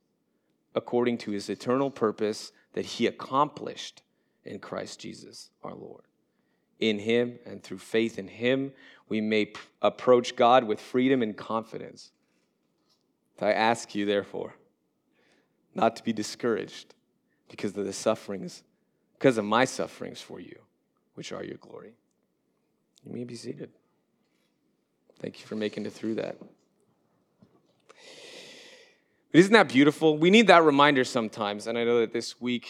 according 0.75 1.19
to 1.19 1.31
his 1.31 1.49
eternal 1.51 1.91
purpose 1.91 2.53
that 2.73 2.85
he 2.85 3.07
accomplished 3.07 4.03
in 4.45 4.59
Christ 4.59 5.01
Jesus 5.01 5.51
our 5.63 5.75
Lord. 5.75 6.05
In 6.81 6.99
him 6.99 7.39
and 7.47 7.63
through 7.63 7.79
faith 7.79 8.19
in 8.19 8.29
him, 8.29 8.73
we 9.09 9.21
may 9.21 9.47
p- 9.47 9.61
approach 9.83 10.37
God 10.37 10.65
with 10.65 10.81
freedom 10.81 11.23
and 11.23 11.37
confidence. 11.37 12.11
I 13.41 13.53
ask 13.53 13.95
you, 13.95 14.07
therefore, 14.07 14.55
not 15.75 15.97
to 15.97 16.05
be 16.05 16.13
discouraged 16.13 16.95
because 17.49 17.77
of 17.77 17.85
the 17.85 17.93
sufferings, 17.93 18.63
because 19.19 19.39
of 19.39 19.45
my 19.45 19.65
sufferings 19.65 20.21
for 20.21 20.41
you, 20.41 20.59
which 21.15 21.33
are 21.33 21.45
your 21.45 21.57
glory. 21.59 21.95
You 23.05 23.13
may 23.13 23.25
be 23.25 23.35
seated. 23.35 23.71
Thank 25.21 25.41
you 25.41 25.47
for 25.47 25.57
making 25.57 25.87
it 25.87 25.93
through 25.93 26.17
that. 26.17 26.37
But 29.31 29.41
isn't 29.41 29.53
that 29.53 29.69
beautiful? 29.69 30.17
We 30.17 30.31
need 30.31 30.47
that 30.47 30.63
reminder 30.63 31.05
sometimes, 31.05 31.67
and 31.67 31.77
I 31.77 31.85
know 31.85 32.01
that 32.01 32.13
this 32.13 32.41
week 32.41 32.69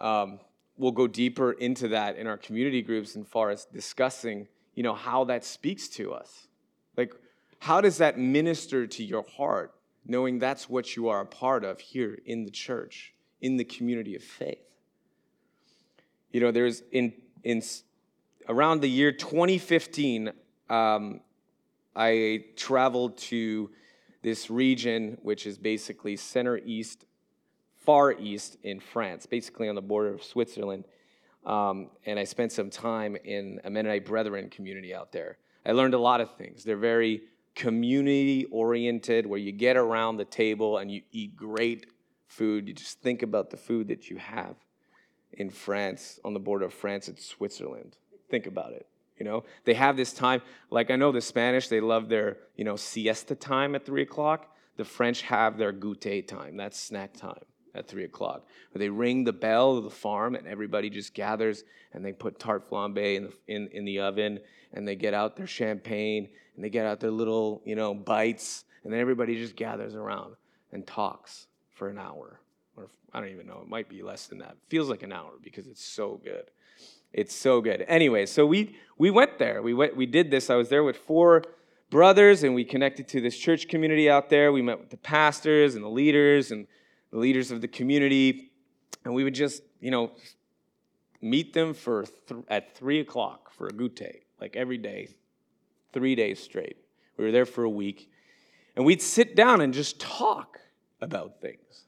um, 0.00 0.40
we'll 0.76 0.92
go 0.92 1.06
deeper 1.06 1.52
into 1.52 1.88
that 1.88 2.16
in 2.16 2.26
our 2.26 2.36
community 2.36 2.82
groups 2.82 3.16
and 3.16 3.26
far 3.26 3.50
as 3.50 3.64
discussing, 3.66 4.48
you 4.74 4.82
know, 4.82 4.94
how 4.94 5.24
that 5.24 5.44
speaks 5.44 5.88
to 5.88 6.12
us. 6.12 6.48
Like, 6.96 7.12
how 7.58 7.80
does 7.80 7.98
that 7.98 8.18
minister 8.18 8.86
to 8.86 9.04
your 9.04 9.24
heart? 9.36 9.74
Knowing 10.06 10.38
that's 10.38 10.68
what 10.68 10.96
you 10.96 11.08
are 11.08 11.20
a 11.20 11.26
part 11.26 11.64
of 11.64 11.80
here 11.80 12.18
in 12.24 12.44
the 12.44 12.50
church, 12.50 13.14
in 13.40 13.56
the 13.56 13.64
community 13.64 14.14
of 14.14 14.22
faith. 14.22 14.58
You 16.30 16.40
know, 16.40 16.50
there's 16.50 16.82
in, 16.92 17.12
in 17.42 17.62
around 18.48 18.80
the 18.80 18.88
year 18.88 19.12
2015, 19.12 20.32
um, 20.68 21.20
I 21.94 22.44
traveled 22.56 23.16
to 23.18 23.70
this 24.22 24.50
region, 24.50 25.18
which 25.22 25.46
is 25.46 25.56
basically 25.56 26.16
center 26.16 26.58
east, 26.58 27.06
far 27.76 28.12
east 28.12 28.56
in 28.62 28.80
France, 28.80 29.26
basically 29.26 29.68
on 29.68 29.74
the 29.74 29.82
border 29.82 30.12
of 30.12 30.22
Switzerland. 30.22 30.84
Um, 31.44 31.90
and 32.04 32.18
I 32.18 32.24
spent 32.24 32.52
some 32.52 32.70
time 32.70 33.16
in 33.24 33.60
a 33.64 33.70
Mennonite 33.70 34.04
Brethren 34.04 34.50
community 34.50 34.94
out 34.94 35.12
there. 35.12 35.38
I 35.64 35.72
learned 35.72 35.94
a 35.94 35.98
lot 35.98 36.20
of 36.20 36.36
things. 36.36 36.64
They're 36.64 36.76
very 36.76 37.22
community 37.56 38.44
oriented, 38.52 39.26
where 39.26 39.40
you 39.40 39.50
get 39.50 39.76
around 39.76 40.16
the 40.16 40.24
table 40.24 40.78
and 40.78 40.90
you 40.90 41.02
eat 41.10 41.34
great 41.34 41.86
food. 42.28 42.68
You 42.68 42.74
just 42.74 43.00
think 43.00 43.22
about 43.22 43.50
the 43.50 43.56
food 43.56 43.88
that 43.88 44.08
you 44.08 44.18
have 44.18 44.54
in 45.32 45.50
France, 45.50 46.20
on 46.24 46.34
the 46.34 46.40
border 46.40 46.66
of 46.66 46.74
France 46.74 47.08
and 47.08 47.18
Switzerland. 47.18 47.96
Think 48.30 48.46
about 48.46 48.72
it. 48.72 48.86
You 49.18 49.24
know, 49.24 49.44
they 49.64 49.74
have 49.74 49.96
this 49.96 50.12
time, 50.12 50.42
like 50.70 50.90
I 50.90 50.96
know 50.96 51.10
the 51.10 51.20
Spanish, 51.20 51.68
they 51.68 51.80
love 51.80 52.08
their, 52.08 52.36
you 52.54 52.64
know, 52.64 52.76
siesta 52.76 53.34
time 53.34 53.74
at 53.74 53.84
three 53.84 54.02
o'clock. 54.02 54.54
The 54.76 54.84
French 54.84 55.22
have 55.22 55.56
their 55.56 55.72
goûter 55.72 56.26
time, 56.26 56.56
that's 56.56 56.78
snack 56.78 57.14
time 57.14 57.44
at 57.76 57.88
three 57.88 58.04
o'clock. 58.04 58.46
Where 58.72 58.80
they 58.80 58.88
ring 58.88 59.24
the 59.24 59.32
bell 59.32 59.76
of 59.76 59.84
the 59.84 59.90
farm 59.90 60.34
and 60.34 60.46
everybody 60.46 60.90
just 60.90 61.14
gathers 61.14 61.64
and 61.92 62.04
they 62.04 62.12
put 62.12 62.38
tarte 62.38 62.68
flambée 62.68 63.16
in 63.16 63.24
the, 63.24 63.32
in, 63.46 63.68
in 63.68 63.84
the 63.84 64.00
oven 64.00 64.40
and 64.72 64.86
they 64.86 64.96
get 64.96 65.14
out 65.14 65.36
their 65.36 65.46
champagne 65.46 66.28
and 66.54 66.64
they 66.64 66.70
get 66.70 66.86
out 66.86 67.00
their 67.00 67.10
little, 67.10 67.62
you 67.64 67.76
know, 67.76 67.94
bites, 67.94 68.64
and 68.84 68.92
then 68.92 69.00
everybody 69.00 69.36
just 69.36 69.56
gathers 69.56 69.94
around 69.94 70.34
and 70.72 70.86
talks 70.86 71.46
for 71.72 71.88
an 71.88 71.98
hour. 71.98 72.40
Or 72.76 72.88
I 73.12 73.20
don't 73.20 73.30
even 73.30 73.46
know, 73.46 73.60
it 73.62 73.68
might 73.68 73.88
be 73.88 74.02
less 74.02 74.26
than 74.26 74.38
that. 74.38 74.52
It 74.52 74.58
feels 74.68 74.88
like 74.88 75.02
an 75.02 75.12
hour 75.12 75.32
because 75.42 75.66
it's 75.66 75.84
so 75.84 76.20
good. 76.22 76.50
It's 77.12 77.34
so 77.34 77.60
good. 77.60 77.84
Anyway, 77.88 78.26
so 78.26 78.44
we 78.44 78.76
we 78.98 79.10
went 79.10 79.38
there. 79.38 79.62
We 79.62 79.74
went 79.74 79.96
we 79.96 80.06
did 80.06 80.30
this. 80.30 80.50
I 80.50 80.56
was 80.56 80.68
there 80.68 80.84
with 80.84 80.96
four 80.96 81.42
brothers 81.90 82.42
and 82.42 82.54
we 82.54 82.64
connected 82.64 83.08
to 83.08 83.20
this 83.20 83.36
church 83.38 83.68
community 83.68 84.10
out 84.10 84.28
there. 84.28 84.52
We 84.52 84.62
met 84.62 84.78
with 84.78 84.90
the 84.90 84.96
pastors 84.96 85.74
and 85.76 85.84
the 85.84 85.88
leaders 85.88 86.50
and 86.50 86.66
the 87.10 87.18
leaders 87.18 87.50
of 87.50 87.60
the 87.60 87.68
community. 87.68 88.50
And 89.04 89.14
we 89.14 89.24
would 89.24 89.34
just, 89.34 89.62
you 89.80 89.90
know, 89.90 90.12
meet 91.20 91.52
them 91.52 91.74
for 91.74 92.04
th- 92.28 92.44
at 92.48 92.76
three 92.76 93.00
o'clock 93.00 93.52
for 93.52 93.66
a 93.66 93.72
goûter, 93.72 94.16
like 94.40 94.56
every 94.56 94.78
day, 94.78 95.08
three 95.92 96.14
days 96.14 96.42
straight. 96.42 96.76
We 97.16 97.24
were 97.24 97.32
there 97.32 97.46
for 97.46 97.64
a 97.64 97.70
week. 97.70 98.10
And 98.74 98.84
we'd 98.84 99.00
sit 99.00 99.34
down 99.34 99.60
and 99.60 99.72
just 99.72 99.98
talk 100.00 100.58
about 101.00 101.40
things. 101.40 101.86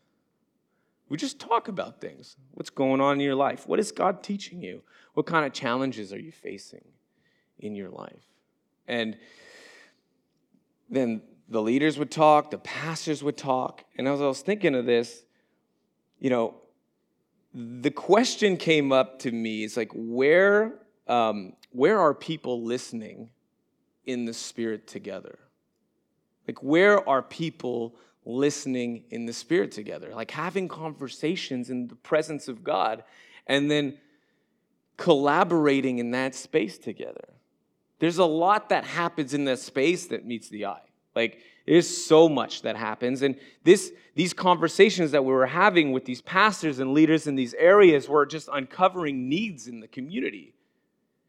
We 1.09 1.17
just 1.17 1.39
talk 1.39 1.69
about 1.69 2.01
things. 2.01 2.37
What's 2.53 2.71
going 2.71 3.01
on 3.01 3.15
in 3.15 3.21
your 3.21 3.35
life? 3.35 3.67
What 3.67 3.79
is 3.79 3.93
God 3.93 4.23
teaching 4.23 4.63
you? 4.63 4.83
What 5.15 5.27
kind 5.27 5.47
of 5.47 5.53
challenges 5.53 6.13
are 6.13 6.21
you 6.21 6.33
facing 6.33 6.85
in 7.59 7.75
your 7.75 7.91
life? 7.91 8.25
And 8.87 9.17
then 10.91 11.23
the 11.49 11.63
leaders 11.63 11.99
would 11.99 12.11
talk, 12.11 12.51
the 12.51 12.59
pastors 12.59 13.23
would 13.23 13.37
talk. 13.37 13.85
And 13.97 14.07
as 14.07 14.21
I 14.21 14.27
was 14.27 14.43
thinking 14.43 14.75
of 14.75 14.87
this, 14.87 15.25
you 16.19 16.31
know, 16.31 16.55
the 17.55 17.91
question 17.91 18.57
came 18.57 18.93
up 18.93 19.21
to 19.21 19.33
me 19.33 19.65
is 19.65 19.77
like, 19.77 19.91
where 19.95 20.75
um, 21.07 21.55
where 21.71 21.99
are 21.99 22.15
people 22.15 22.63
listening 22.63 23.31
in 24.05 24.25
the 24.25 24.35
Spirit 24.35 24.87
together? 24.87 25.39
Like, 26.47 26.63
where 26.63 27.07
are 27.09 27.23
people 27.23 27.97
listening 28.25 29.05
in 29.11 29.27
the 29.27 29.33
Spirit 29.33 29.73
together? 29.73 30.13
Like, 30.15 30.31
having 30.31 30.69
conversations 30.69 31.71
in 31.71 31.89
the 31.89 31.95
presence 31.97 32.49
of 32.49 32.65
God 32.65 33.05
and 33.47 33.71
then 33.71 33.99
collaborating 34.97 35.99
in 35.99 36.11
that 36.11 36.35
space 36.35 36.79
together. 36.79 37.29
There's 38.01 38.19
a 38.19 38.25
lot 38.25 38.69
that 38.69 38.85
happens 38.85 39.35
in 39.35 39.45
that 39.45 39.59
space 39.59 40.07
that 40.07 40.27
meets 40.27 40.49
the 40.49 40.67
eye. 40.67 40.88
Like, 41.19 41.41
there's 41.67 41.89
so 42.07 42.29
much 42.29 42.63
that 42.63 42.77
happens. 42.77 43.23
And 43.23 43.35
this, 43.65 43.93
these 44.15 44.33
conversations 44.33 45.11
that 45.11 45.25
we 45.25 45.33
were 45.33 45.47
having 45.47 45.91
with 45.91 46.05
these 46.05 46.23
pastors 46.23 46.79
and 46.79 46.95
leaders 46.95 47.27
in 47.27 47.35
these 47.35 47.55
areas 47.55 48.09
were 48.09 48.25
just 48.25 48.49
uncovering 48.53 49.29
needs 49.29 49.67
in 49.67 49.81
the 49.81 49.89
community. 49.89 50.55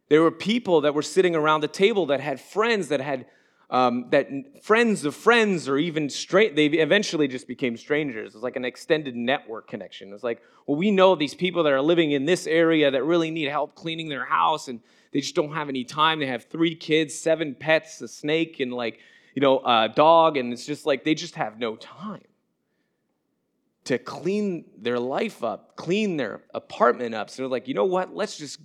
There 0.07 0.21
were 0.21 0.31
people 0.31 0.81
that 0.81 0.93
were 0.93 1.01
sitting 1.01 1.35
around 1.35 1.61
the 1.61 1.67
table 1.67 2.05
that 2.05 2.19
had 2.19 2.39
friends 2.39 2.89
that 2.89 3.01
had 3.01 3.25
um, 3.71 4.05
that 4.09 4.27
friends 4.63 5.05
of 5.05 5.13
friends 5.15 5.69
or 5.69 5.77
even 5.77 6.09
straight 6.09 6.55
they 6.55 6.65
eventually 6.65 7.27
just 7.27 7.47
became 7.47 7.77
strangers. 7.77 8.29
It 8.29 8.37
was 8.37 8.43
like 8.43 8.55
an 8.55 8.65
extended 8.65 9.15
network 9.15 9.67
connection. 9.67 10.09
It 10.09 10.13
was 10.13 10.23
like, 10.23 10.41
well, 10.65 10.77
we 10.77 10.89
know 10.89 11.15
these 11.15 11.35
people 11.35 11.61
that 11.63 11.73
are 11.73 11.81
living 11.81 12.11
in 12.11 12.25
this 12.25 12.47
area 12.47 12.89
that 12.89 13.03
really 13.03 13.29
need 13.29 13.49
help 13.49 13.75
cleaning 13.75 14.09
their 14.09 14.25
house 14.25 14.67
and 14.67 14.79
they 15.11 15.21
just 15.21 15.35
don't 15.35 15.53
have 15.53 15.69
any 15.69 15.83
time. 15.83 16.19
They 16.19 16.27
have 16.27 16.45
three 16.45 16.75
kids, 16.75 17.13
seven 17.15 17.55
pets, 17.55 18.01
a 18.01 18.07
snake, 18.07 18.59
and 18.59 18.73
like, 18.73 18.99
you 19.39 19.41
know, 19.41 19.59
a 19.59 19.87
dog, 19.87 20.35
and 20.35 20.51
it's 20.51 20.65
just 20.65 20.85
like 20.85 21.05
they 21.05 21.15
just 21.15 21.35
have 21.35 21.57
no 21.59 21.77
time 21.77 22.27
to 23.85 23.97
clean 23.97 24.65
their 24.77 24.99
life 24.99 25.45
up, 25.45 25.77
clean 25.77 26.17
their 26.17 26.41
apartment 26.53 27.15
up. 27.15 27.29
So 27.29 27.43
they're 27.43 27.49
like, 27.49 27.69
you 27.69 27.73
know 27.73 27.85
what? 27.85 28.13
Let's 28.13 28.37
just 28.37 28.59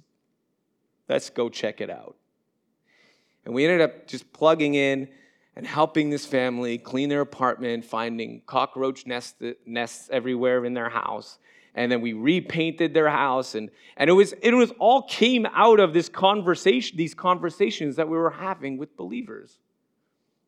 Let's 1.08 1.30
go 1.30 1.48
check 1.48 1.80
it 1.80 1.90
out. 1.90 2.16
And 3.44 3.54
we 3.54 3.64
ended 3.64 3.82
up 3.82 4.08
just 4.08 4.32
plugging 4.32 4.74
in 4.74 5.08
and 5.54 5.64
helping 5.64 6.10
this 6.10 6.26
family 6.26 6.78
clean 6.78 7.08
their 7.08 7.20
apartment, 7.20 7.84
finding 7.84 8.42
cockroach 8.46 9.06
nest, 9.06 9.36
nests 9.66 10.08
everywhere 10.10 10.64
in 10.64 10.74
their 10.74 10.88
house. 10.88 11.38
And 11.74 11.92
then 11.92 12.00
we 12.00 12.14
repainted 12.14 12.94
their 12.94 13.10
house. 13.10 13.54
And, 13.54 13.70
and 13.96 14.08
it, 14.08 14.14
was, 14.14 14.32
it 14.40 14.54
was 14.54 14.72
all 14.78 15.02
came 15.02 15.46
out 15.46 15.78
of 15.78 15.92
this 15.92 16.08
conversation, 16.08 16.96
these 16.96 17.14
conversations 17.14 17.96
that 17.96 18.08
we 18.08 18.16
were 18.16 18.30
having 18.30 18.78
with 18.78 18.96
believers. 18.96 19.58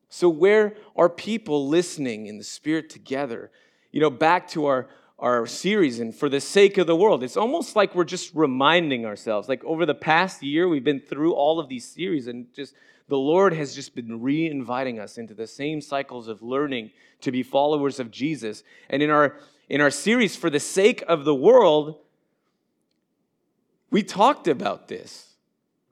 So, 0.09 0.29
where 0.29 0.75
are 0.95 1.09
people 1.09 1.69
listening 1.69 2.27
in 2.27 2.38
the 2.38 2.45
Spirit 2.45 2.88
together? 2.90 3.51
You 3.92 4.01
know, 4.01 4.11
back 4.11 4.49
to 4.51 4.66
our, 4.66 4.88
our 5.19 5.47
series 5.47 6.01
and 6.01 6.14
for 6.14 6.29
the 6.29 6.40
sake 6.40 6.79
of 6.79 6.87
the 6.87 6.97
world. 6.97 7.23
It's 7.23 7.37
almost 7.37 7.77
like 7.77 7.95
we're 7.95 8.05
just 8.05 8.35
reminding 8.35 9.07
ourselves. 9.07 9.49
Like 9.49 9.64
over 9.64 9.87
the 9.87 9.95
past 9.95 10.42
year, 10.42 10.69
we've 10.69 10.85
been 10.85 11.01
through 11.01 11.35
all 11.35 11.59
of 11.59 11.69
these 11.69 11.87
series 11.87 12.27
and 12.27 12.47
just 12.55 12.75
the 13.09 13.19
Lord 13.19 13.53
has 13.53 13.75
just 13.75 13.95
been 13.95 14.21
re 14.21 14.47
inviting 14.47 14.99
us 14.99 15.16
into 15.16 15.35
the 15.35 15.47
same 15.47 15.81
cycles 15.81 16.29
of 16.29 16.42
learning 16.42 16.90
to 17.21 17.31
be 17.31 17.42
followers 17.42 18.01
of 18.01 18.11
Jesus. 18.11 18.64
And 18.90 19.03
in 19.03 19.11
our, 19.11 19.37
in 19.69 19.81
our 19.81 19.90
series, 19.90 20.37
For 20.37 20.51
the 20.51 20.61
Sake 20.61 21.05
of 21.07 21.25
the 21.25 21.35
World, 21.35 21.97
we 23.90 24.03
talked 24.03 24.49
about 24.49 24.88
this. 24.88 25.35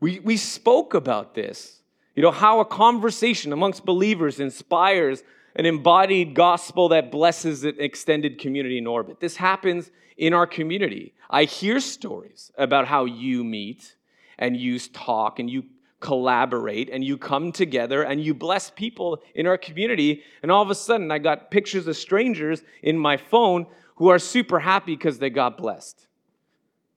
We, 0.01 0.19
we 0.21 0.37
spoke 0.37 0.93
about 0.93 1.35
this. 1.35 1.81
You 2.15 2.23
know, 2.23 2.31
how 2.31 2.61
a 2.61 2.65
conversation 2.65 3.53
amongst 3.53 3.85
believers 3.85 4.41
inspires 4.41 5.23
an 5.57 5.67
embodied 5.67 6.35
gospel 6.35 6.89
that 6.91 7.11
blesses 7.11 7.65
an 7.65 7.77
extended 7.79 8.39
community 8.39 8.79
in 8.79 8.87
orbit. 8.87 9.21
This 9.21 9.37
happens 9.37 9.91
in 10.17 10.33
our 10.33 10.47
community. 10.47 11.15
I 11.29 11.45
hear 11.45 11.81
stories 11.81 12.53
about 12.57 12.87
how 12.87 13.05
you 13.05 13.45
meet 13.45 13.97
and 14.39 14.57
you 14.57 14.79
talk 14.79 15.39
and 15.39 15.49
you 15.51 15.65
collaborate 16.01 16.91
and 16.91 17.03
you 17.03 17.17
come 17.17 17.51
together 17.51 18.03
and 18.03 18.23
you 18.23 18.35
bless 18.35 18.71
people 18.71 19.23
in 19.35 19.47
our 19.47 19.57
community. 19.57 20.23
And 20.43 20.53
all 20.53 20.63
of 20.63 20.71
a 20.71 20.75
sudden, 20.75 21.11
I 21.11 21.19
got 21.19 21.51
pictures 21.51 21.87
of 21.87 21.97
strangers 21.97 22.63
in 22.83 22.99
my 22.99 23.17
phone 23.17 23.67
who 23.97 24.09
are 24.09 24.19
super 24.19 24.61
happy 24.61 24.95
because 24.97 25.19
they 25.19 25.31
got 25.31 25.57
blessed 25.57 26.07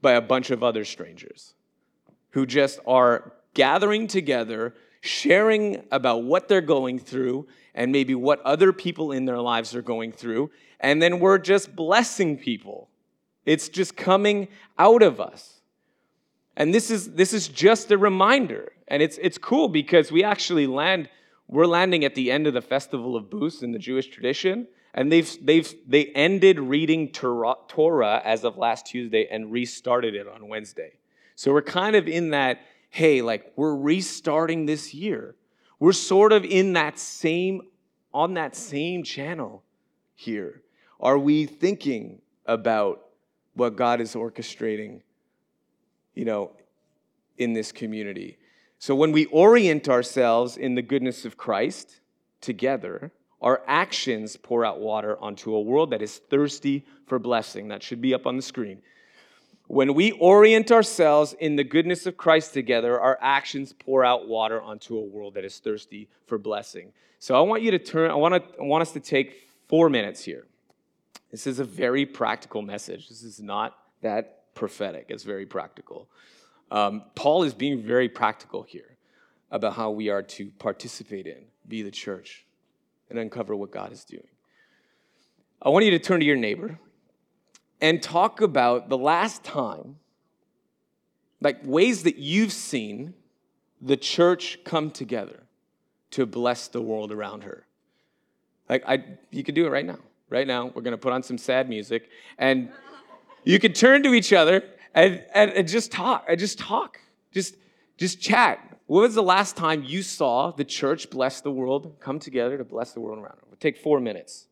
by 0.02 0.14
a 0.14 0.22
bunch 0.22 0.52
of 0.52 0.64
other 0.64 0.84
strangers 0.84 1.54
who 2.32 2.46
just 2.46 2.80
are 2.86 3.34
gathering 3.54 4.08
together, 4.08 4.76
sharing 5.02 5.84
about 5.92 6.24
what 6.24 6.48
they're 6.48 6.62
going 6.62 7.00
through, 7.00 7.48
and 7.74 7.92
maybe 7.92 8.16
what 8.16 8.42
other 8.42 8.74
people 8.74 9.12
in 9.12 9.26
their 9.26 9.40
lives 9.40 9.76
are 9.76 9.82
going 9.82 10.12
through. 10.12 10.50
And 10.80 11.02
then 11.02 11.20
we're 11.20 11.38
just 11.38 11.76
blessing 11.76 12.38
people. 12.38 12.90
It's 13.46 13.70
just 13.70 13.96
coming 13.96 14.48
out 14.78 15.02
of 15.04 15.22
us. 15.22 15.62
And 16.56 16.74
this 16.74 16.90
is, 16.90 17.14
this 17.14 17.34
is 17.34 17.48
just 17.48 17.92
a 17.92 17.98
reminder. 17.98 18.72
And 18.88 19.02
it's, 19.04 19.18
it's 19.22 19.38
cool 19.38 19.70
because 19.70 20.12
we 20.12 20.24
actually 20.24 20.66
land, 20.66 21.08
we're 21.48 21.68
landing 21.68 22.04
at 22.04 22.16
the 22.16 22.32
end 22.32 22.48
of 22.48 22.54
the 22.54 22.62
Festival 22.62 23.16
of 23.16 23.30
Booths 23.30 23.62
in 23.62 23.72
the 23.72 23.80
Jewish 23.80 24.08
tradition. 24.08 24.68
And 24.94 25.12
they've, 25.12 25.46
they've, 25.46 25.72
they 25.88 26.06
ended 26.08 26.60
reading 26.60 27.12
Torah 27.12 28.22
as 28.26 28.44
of 28.44 28.58
last 28.58 28.88
Tuesday 28.88 29.28
and 29.30 29.52
restarted 29.52 30.16
it 30.16 30.28
on 30.28 30.48
Wednesday. 30.48 30.94
So 31.36 31.54
we're 31.54 31.62
kind 31.62 31.96
of 31.96 32.08
in 32.08 32.32
that, 32.32 32.62
hey, 32.90 33.22
like 33.22 33.54
we're 33.56 33.76
restarting 33.76 34.66
this 34.66 34.94
year 34.94 35.36
we're 35.80 35.94
sort 35.94 36.34
of 36.34 36.44
in 36.44 36.74
that 36.74 36.98
same, 36.98 37.62
on 38.14 38.34
that 38.34 38.56
same 38.56 39.04
channel 39.04 39.64
here. 40.16 40.62
Are 41.00 41.20
we 41.20 41.46
thinking 41.46 42.22
about 42.46 43.06
what 43.54 43.76
God 43.76 44.02
is 44.02 44.16
orchestrating, 44.16 45.02
you 46.16 46.26
know, 46.26 46.52
in 47.38 47.54
this 47.54 47.72
community? 47.72 48.40
So 48.80 48.96
when 48.96 49.12
we 49.12 49.26
orient 49.26 49.88
ourselves 49.90 50.58
in 50.58 50.76
the 50.76 50.82
goodness 50.82 51.26
of 51.26 51.38
Christ 51.38 52.00
together, 52.42 53.12
our 53.42 53.62
actions 53.68 54.36
pour 54.36 54.66
out 54.66 54.80
water 54.80 55.20
onto 55.20 55.54
a 55.54 55.62
world 55.62 55.92
that 55.92 56.02
is 56.02 56.18
thirsty 56.18 56.86
for 57.06 57.20
blessing. 57.20 57.68
That 57.68 57.84
should 57.84 58.02
be 58.02 58.16
up 58.16 58.26
on 58.26 58.36
the 58.36 58.42
screen. 58.42 58.82
When 59.68 59.94
we 59.94 60.12
orient 60.14 60.72
ourselves 60.72 61.34
in 61.34 61.58
the 61.58 61.64
goodness 61.64 62.06
of 62.06 62.16
Christ 62.16 62.54
together, 62.54 63.00
our 63.00 63.18
actions 63.22 63.74
pour 63.74 64.06
out 64.06 64.28
water 64.28 64.62
onto 64.62 64.98
a 64.98 65.02
world 65.02 65.34
that 65.34 65.44
is 65.44 65.60
thirsty 65.60 66.08
for 66.26 66.38
blessing. 66.38 66.94
So 67.20 67.36
I 67.36 67.42
want 67.42 67.64
you 67.64 67.72
to 67.72 67.80
turn, 67.80 68.10
I 68.10 68.16
want, 68.16 68.36
to, 68.36 68.60
I 68.60 68.64
want 68.64 68.82
us 68.82 68.92
to 68.94 69.02
take 69.02 69.50
four 69.68 69.90
minutes 69.90 70.24
here. 70.24 70.46
This 71.32 71.46
is 71.46 71.60
a 71.60 71.66
very 71.66 72.06
practical 72.06 72.62
message. 72.62 73.10
This 73.10 73.24
is 73.24 73.42
not 73.42 73.78
that 74.02 74.54
prophetic, 74.56 75.08
it's 75.10 75.24
very 75.24 75.46
practical. 75.46 76.08
Um, 76.72 77.04
Paul 77.16 77.44
is 77.44 77.54
being 77.54 77.84
very 77.84 78.10
practical 78.10 78.64
here 78.64 78.98
about 79.52 79.74
how 79.74 79.92
we 79.92 80.10
are 80.10 80.24
to 80.24 80.48
participate 80.60 81.28
in, 81.28 81.44
be 81.68 81.82
the 81.82 81.92
church, 81.92 82.46
and 83.10 83.20
uncover 83.20 83.56
what 83.56 83.72
God 83.72 83.92
is 83.92 84.04
doing. 84.04 84.28
I 85.62 85.70
want 85.70 85.86
you 85.86 85.92
to 85.92 86.00
turn 86.00 86.20
to 86.20 86.26
your 86.26 86.36
neighbor 86.36 86.80
and 87.82 88.02
talk 88.02 88.42
about 88.42 88.90
the 88.90 88.98
last 88.98 89.44
time, 89.44 89.98
like 91.42 91.60
ways 91.64 92.04
that 92.04 92.18
you've 92.18 92.52
seen 92.52 93.14
the 93.82 93.98
church 93.98 94.60
come 94.64 94.90
together 94.90 95.44
to 96.12 96.26
bless 96.26 96.68
the 96.68 96.82
world 96.82 97.12
around 97.12 97.44
her. 97.44 97.68
Like 98.70 98.84
I 98.88 99.04
you 99.32 99.44
could 99.44 99.56
do 99.56 99.66
it 99.66 99.70
right 99.70 99.86
now. 99.86 100.00
Right 100.30 100.48
now, 100.48 100.72
we're 100.74 100.82
gonna 100.82 100.98
put 100.98 101.14
on 101.14 101.24
some 101.24 101.38
sad 101.38 101.70
music 101.70 102.10
and 102.38 102.70
you 103.44 103.60
could 103.60 103.76
turn 103.76 104.04
to 104.04 104.14
each 104.14 104.34
other 104.34 104.64
and, 104.94 105.24
and, 105.34 105.52
and 105.52 105.68
just 105.68 105.92
talk. 105.92 106.26
And 106.28 106.38
just 106.40 106.60
talk. 106.60 107.00
Just 107.32 107.56
just 107.98 108.20
chat. 108.20 108.60
When 108.88 109.02
was 109.04 109.16
the 109.16 109.24
last 109.24 109.56
time 109.56 109.84
you 109.84 110.02
saw 110.02 110.52
the 110.52 110.64
church 110.64 111.10
bless 111.10 111.42
the 111.42 111.52
world, 111.52 111.96
come 112.00 112.20
together 112.20 112.58
to 112.58 112.64
bless 112.64 112.94
the 112.94 113.00
world 113.00 113.20
around 113.20 113.38
her? 113.38 113.44
We'll 113.48 113.58
take 113.58 113.78
four 113.78 114.00
minutes. 114.00 114.47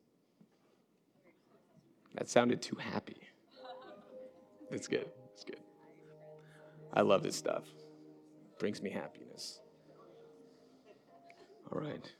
That 2.15 2.30
sounded 2.30 2.62
too 2.62 2.78
happy. 2.78 3.17
It's 4.71 4.88
good. 4.88 5.08
It's 5.34 5.43
good. 5.43 5.60
I 6.93 7.01
love 7.01 7.23
this 7.23 7.36
stuff. 7.36 7.63
It 7.65 8.60
brings 8.60 8.82
me 8.82 8.89
happiness. 8.89 9.60
All 11.71 11.82
right. 11.82 12.12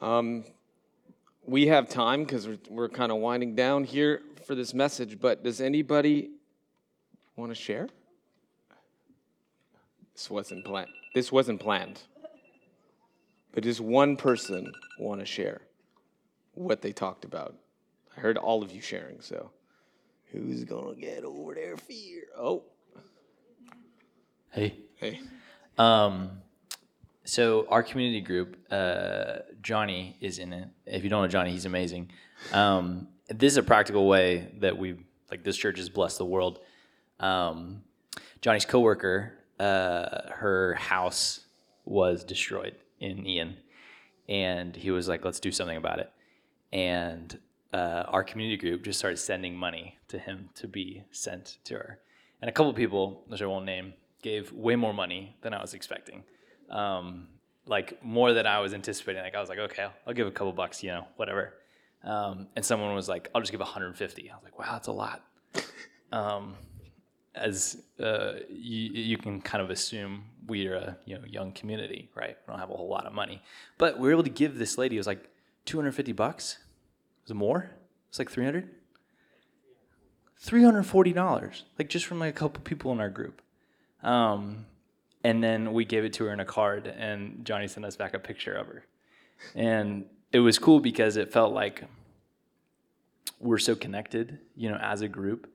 Um, 0.00 0.44
we 1.46 1.68
have 1.68 1.88
time 1.88 2.24
because 2.24 2.46
we're, 2.48 2.58
we're 2.68 2.88
kind 2.88 3.12
of 3.12 3.18
winding 3.18 3.54
down 3.54 3.84
here 3.84 4.22
for 4.46 4.54
this 4.54 4.74
message, 4.74 5.18
but 5.20 5.44
does 5.44 5.60
anybody 5.60 6.30
want 7.36 7.50
to 7.50 7.54
share? 7.54 7.88
This 10.14 10.28
wasn't 10.28 10.64
planned. 10.64 10.90
This 11.14 11.30
wasn't 11.30 11.60
planned. 11.60 12.00
But 13.52 13.62
does 13.62 13.80
one 13.80 14.16
person 14.16 14.72
want 14.98 15.20
to 15.20 15.26
share 15.26 15.62
what 16.54 16.82
they 16.82 16.92
talked 16.92 17.24
about? 17.24 17.54
I 18.18 18.20
heard 18.20 18.36
all 18.36 18.64
of 18.64 18.72
you 18.72 18.80
sharing, 18.80 19.20
so 19.20 19.52
who's 20.32 20.64
gonna 20.64 20.96
get 20.96 21.22
over 21.22 21.54
their 21.54 21.76
fear? 21.76 22.22
Oh, 22.36 22.64
hey, 24.50 24.74
hey. 24.96 25.20
Um, 25.78 26.42
so 27.22 27.68
our 27.68 27.84
community 27.84 28.20
group, 28.20 28.56
uh, 28.72 29.36
Johnny 29.62 30.16
is 30.20 30.40
in 30.40 30.52
it. 30.52 30.68
If 30.84 31.04
you 31.04 31.10
don't 31.10 31.22
know 31.22 31.28
Johnny, 31.28 31.52
he's 31.52 31.64
amazing. 31.64 32.10
Um, 32.52 33.06
this 33.28 33.52
is 33.52 33.56
a 33.56 33.62
practical 33.62 34.08
way 34.08 34.50
that 34.58 34.76
we 34.76 34.96
like 35.30 35.44
this 35.44 35.56
church 35.56 35.78
has 35.78 35.88
blessed 35.88 36.18
the 36.18 36.26
world. 36.26 36.58
Um, 37.20 37.84
Johnny's 38.40 38.64
coworker, 38.64 39.34
uh, 39.60 40.32
her 40.32 40.74
house 40.74 41.46
was 41.84 42.24
destroyed 42.24 42.74
in 42.98 43.24
Ian, 43.24 43.58
and 44.28 44.74
he 44.74 44.90
was 44.90 45.06
like, 45.06 45.24
"Let's 45.24 45.38
do 45.38 45.52
something 45.52 45.76
about 45.76 46.00
it." 46.00 46.10
And 46.72 47.38
uh, 47.72 48.04
our 48.08 48.24
community 48.24 48.56
group 48.56 48.82
just 48.84 48.98
started 48.98 49.18
sending 49.18 49.56
money 49.56 49.96
to 50.08 50.18
him 50.18 50.48
to 50.54 50.66
be 50.66 51.02
sent 51.10 51.58
to 51.64 51.74
her. 51.74 52.00
And 52.40 52.48
a 52.48 52.52
couple 52.52 52.72
people, 52.72 53.24
which 53.28 53.42
I 53.42 53.46
won't 53.46 53.64
name, 53.64 53.94
gave 54.22 54.52
way 54.52 54.76
more 54.76 54.94
money 54.94 55.36
than 55.42 55.52
I 55.52 55.60
was 55.60 55.74
expecting. 55.74 56.24
Um, 56.70 57.28
like 57.66 58.02
more 58.02 58.32
than 58.32 58.46
I 58.46 58.60
was 58.60 58.72
anticipating. 58.72 59.22
Like 59.22 59.34
I 59.34 59.40
was 59.40 59.48
like, 59.48 59.58
okay, 59.58 59.82
I'll, 59.82 59.92
I'll 60.06 60.14
give 60.14 60.26
a 60.26 60.30
couple 60.30 60.52
bucks, 60.52 60.82
you 60.82 60.90
know, 60.90 61.06
whatever. 61.16 61.54
Um, 62.04 62.46
and 62.56 62.64
someone 62.64 62.94
was 62.94 63.08
like, 63.08 63.28
I'll 63.34 63.40
just 63.40 63.52
give 63.52 63.60
150. 63.60 64.30
I 64.30 64.34
was 64.34 64.44
like, 64.44 64.58
wow, 64.58 64.72
that's 64.72 64.88
a 64.88 64.92
lot. 64.92 65.24
Um, 66.10 66.54
as 67.34 67.82
uh, 68.00 68.32
you, 68.50 68.90
you 68.92 69.18
can 69.18 69.42
kind 69.42 69.62
of 69.62 69.68
assume 69.70 70.24
we're 70.46 70.74
a 70.74 70.96
you 71.04 71.16
know 71.16 71.24
young 71.26 71.52
community, 71.52 72.08
right? 72.14 72.36
We 72.46 72.50
don't 72.50 72.58
have 72.58 72.70
a 72.70 72.74
whole 72.74 72.88
lot 72.88 73.06
of 73.06 73.12
money, 73.12 73.42
but 73.76 73.98
we 73.98 74.08
were 74.08 74.12
able 74.12 74.22
to 74.22 74.30
give 74.30 74.58
this 74.58 74.78
lady. 74.78 74.96
It 74.96 75.00
was 75.00 75.06
like 75.06 75.28
250 75.66 76.12
bucks. 76.12 76.58
Was 77.28 77.32
it 77.32 77.34
more? 77.34 77.70
It's 78.08 78.18
like 78.18 78.30
300. 78.30 78.70
340 80.38 81.12
dollars, 81.12 81.64
like 81.78 81.90
just 81.90 82.06
from 82.06 82.20
like 82.20 82.30
a 82.30 82.38
couple 82.38 82.62
people 82.62 82.90
in 82.92 83.00
our 83.00 83.10
group. 83.10 83.42
Um, 84.02 84.64
and 85.22 85.44
then 85.44 85.74
we 85.74 85.84
gave 85.84 86.04
it 86.04 86.14
to 86.14 86.24
her 86.24 86.32
in 86.32 86.40
a 86.40 86.46
card, 86.46 86.86
and 86.86 87.44
Johnny 87.44 87.68
sent 87.68 87.84
us 87.84 87.96
back 87.96 88.14
a 88.14 88.18
picture 88.18 88.54
of 88.54 88.68
her, 88.68 88.86
and 89.54 90.06
it 90.32 90.38
was 90.38 90.58
cool 90.58 90.80
because 90.80 91.18
it 91.18 91.30
felt 91.30 91.52
like 91.52 91.84
we're 93.40 93.58
so 93.58 93.74
connected, 93.74 94.38
you 94.56 94.70
know, 94.70 94.76
as 94.76 95.02
a 95.02 95.08
group, 95.08 95.50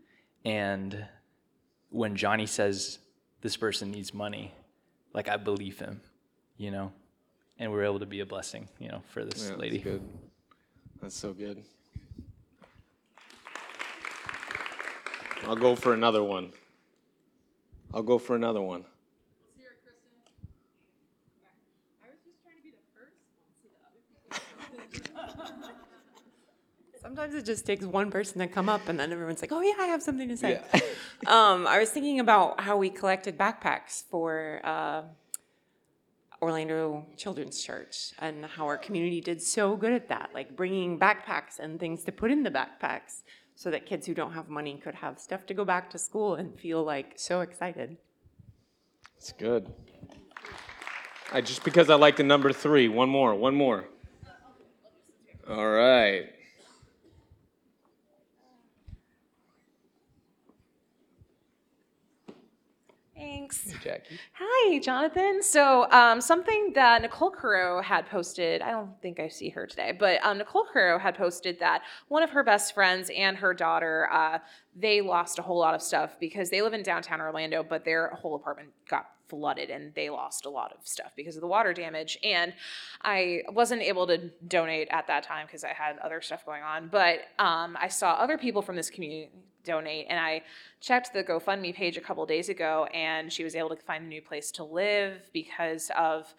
and 0.46 1.04
when 1.90 2.16
Johnny 2.16 2.46
says 2.46 3.00
this 3.42 3.58
person 3.58 3.90
needs 3.90 4.14
money, 4.14 4.54
like 5.12 5.28
I 5.28 5.38
believe 5.38 5.80
him, 5.80 6.02
you 6.56 6.70
know, 6.70 6.92
and 7.58 7.72
we 7.72 7.80
are 7.80 7.84
able 7.84 8.00
to 8.00 8.06
be 8.06 8.20
a 8.20 8.28
blessing, 8.28 8.68
you 8.78 8.90
know, 8.90 9.02
for 9.10 9.26
this 9.26 9.50
Yeah, 9.50 9.56
lady. 9.56 9.84
That's 11.04 11.18
so 11.18 11.34
good. 11.34 11.62
I'll 15.46 15.58
go 15.58 15.76
for 15.76 15.94
another 15.94 16.24
one. 16.24 16.54
I'll 17.94 18.04
go 18.04 18.18
for 18.18 18.38
another 18.38 18.62
one. 18.62 18.86
Sometimes 27.02 27.36
it 27.36 27.44
just 27.44 27.66
takes 27.66 27.84
one 27.84 28.10
person 28.10 28.40
to 28.40 28.48
come 28.48 28.70
up, 28.70 28.88
and 28.88 28.98
then 28.98 29.12
everyone's 29.12 29.42
like, 29.42 29.52
"Oh 29.52 29.60
yeah, 29.60 29.74
I 29.78 29.88
have 29.88 30.02
something 30.02 30.30
to 30.30 30.38
say." 30.38 30.62
Yeah. 30.74 30.80
um, 31.28 31.68
I 31.68 31.80
was 31.80 31.90
thinking 31.90 32.22
about 32.22 32.62
how 32.62 32.78
we 32.78 32.90
collected 32.90 33.38
backpacks 33.38 34.04
for 34.10 34.62
uh, 34.64 35.02
Orlando 36.44 37.06
Children's 37.16 37.64
Church, 37.64 38.12
and 38.20 38.46
how 38.46 38.66
our 38.66 38.78
community 38.78 39.22
did 39.22 39.42
so 39.42 39.78
good 39.78 39.94
at 39.94 40.10
that, 40.10 40.32
like 40.34 40.58
bringing 40.58 41.00
backpacks 41.00 41.58
and 41.58 41.80
things 41.80 42.04
to 42.04 42.12
put 42.12 42.32
in 42.32 42.44
the 42.44 42.52
backpacks, 42.52 43.22
so 43.56 43.72
that 43.72 43.86
kids 43.86 44.06
who 44.06 44.14
don't 44.14 44.34
have 44.34 44.50
money 44.50 44.78
could 44.84 44.96
have 44.96 45.18
stuff 45.18 45.46
to 45.46 45.54
go 45.54 45.64
back 45.64 45.90
to 45.92 45.98
school 45.98 46.36
and 46.36 46.60
feel 46.60 46.84
like 46.84 47.14
so 47.16 47.40
excited. 47.40 47.96
It's 49.16 49.32
good. 49.32 49.72
I 51.32 51.40
just 51.40 51.64
because 51.64 51.90
I 51.90 51.96
like 51.96 52.18
the 52.18 52.24
number 52.24 52.52
three. 52.52 52.90
One 52.90 53.08
more. 53.08 53.34
One 53.34 53.56
more. 53.56 53.86
All 55.50 55.70
right. 55.70 56.26
Thanks. 63.44 63.84
Jackie. 63.84 64.20
Hi, 64.36 64.80
Jonathan. 64.80 65.42
So, 65.44 65.90
um, 65.92 66.22
something 66.22 66.72
that 66.76 67.02
Nicole 67.02 67.30
Caro 67.30 67.82
had 67.82 68.06
posted, 68.06 68.62
I 68.62 68.72
don't 68.72 68.92
think 69.02 69.20
I 69.20 69.28
see 69.28 69.50
her 69.50 69.68
today, 69.68 69.92
but 69.98 70.24
um, 70.24 70.38
Nicole 70.38 70.66
Caro 70.72 70.98
had 70.98 71.16
posted 71.16 71.60
that 71.60 71.82
one 72.08 72.24
of 72.24 72.30
her 72.30 72.44
best 72.44 72.74
friends 72.74 73.12
and 73.16 73.36
her 73.36 73.54
daughter, 73.54 74.08
uh, 74.14 74.40
they 74.76 75.02
lost 75.02 75.40
a 75.40 75.42
whole 75.42 75.60
lot 75.60 75.76
of 75.76 75.82
stuff 75.82 76.18
because 76.22 76.50
they 76.50 76.62
live 76.62 76.74
in 76.74 76.84
downtown 76.84 77.20
Orlando, 77.20 77.64
but 77.64 77.84
their 77.84 78.10
whole 78.12 78.36
apartment 78.36 78.70
got 78.88 79.10
flooded 79.34 79.72
and 79.72 79.92
they 79.96 80.12
lost 80.12 80.46
a 80.46 80.50
lot 80.50 80.72
of 80.72 80.88
stuff 80.88 81.12
because 81.16 81.36
of 81.36 81.42
the 81.42 81.48
water 81.48 81.74
damage. 81.74 82.20
And 82.24 82.54
I 83.02 83.42
wasn't 83.52 83.82
able 83.82 84.06
to 84.06 84.30
donate 84.48 84.90
at 84.92 85.08
that 85.08 85.24
time 85.24 85.48
because 85.48 85.64
I 85.64 85.74
had 85.74 85.98
other 85.98 86.22
stuff 86.22 86.46
going 86.46 86.62
on, 86.62 86.88
but 86.88 87.22
um, 87.40 87.76
I 87.82 87.88
saw 87.88 88.12
other 88.12 88.38
people 88.38 88.62
from 88.62 88.76
this 88.76 88.92
community 88.92 89.32
donate 89.64 90.06
and 90.08 90.20
I 90.20 90.44
checked 90.82 91.14
the 91.14 91.24
GoFundMe 91.24 91.74
page 91.74 91.98
a 91.98 92.02
couple 92.02 92.24
days 92.28 92.50
ago 92.50 92.86
and 92.94 93.34
she 93.34 93.44
was 93.44 93.56
able 93.56 93.70
to 93.70 93.76
find 93.78 94.04
a 94.04 94.08
new 94.08 94.22
place 94.22 94.52
to 94.52 94.64
live 94.64 95.30
because 95.34 95.90
of 95.98 96.32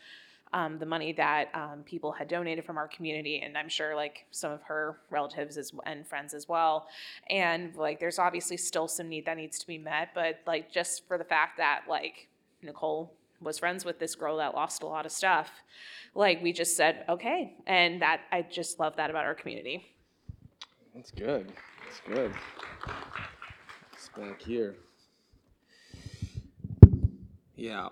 um, 0.55 0.79
the 0.79 0.87
money 0.87 1.13
that 1.15 1.49
um, 1.53 1.83
people 1.85 2.13
had 2.13 2.29
donated 2.29 2.65
from 2.65 2.79
our 2.79 2.87
community 2.87 3.41
and 3.45 3.59
i'm 3.59 3.69
sure 3.69 3.97
like 3.97 4.25
some 4.31 4.53
of 4.53 4.63
her 4.63 5.01
relatives 5.11 5.59
as, 5.59 5.73
and 5.85 6.07
friends 6.07 6.33
as 6.33 6.49
well 6.49 6.87
and 7.29 7.75
like 7.75 7.99
there's 7.99 8.21
obviously 8.21 8.57
still 8.57 8.87
some 8.87 9.09
need 9.09 9.27
that 9.27 9.37
needs 9.37 9.59
to 9.59 9.67
be 9.67 9.79
met 9.79 10.11
but 10.15 10.39
like 10.47 10.71
just 10.71 11.07
for 11.09 11.19
the 11.19 11.25
fact 11.25 11.57
that 11.57 11.83
like 11.89 12.29
nicole 12.65 13.15
was 13.41 13.59
friends 13.59 13.85
with 13.85 13.99
this 13.99 14.15
girl 14.15 14.39
that 14.39 14.55
lost 14.55 14.83
a 14.83 14.87
lot 14.87 15.05
of 15.07 15.13
stuff 15.13 15.51
like 16.15 16.43
we 16.43 16.53
just 16.53 16.77
said 16.77 17.05
okay 17.09 17.55
and 17.67 18.01
that 18.03 18.23
i 18.33 18.43
just 18.43 18.79
love 18.81 18.97
that 18.97 19.11
about 19.11 19.25
our 19.25 19.35
community 19.35 19.87
That's 20.95 21.11
good. 21.11 21.53
That's 21.85 22.01
good. 22.07 22.33
It's 23.93 24.09
back 24.17 24.41
here. 24.41 24.77
Yeah. 27.57 27.89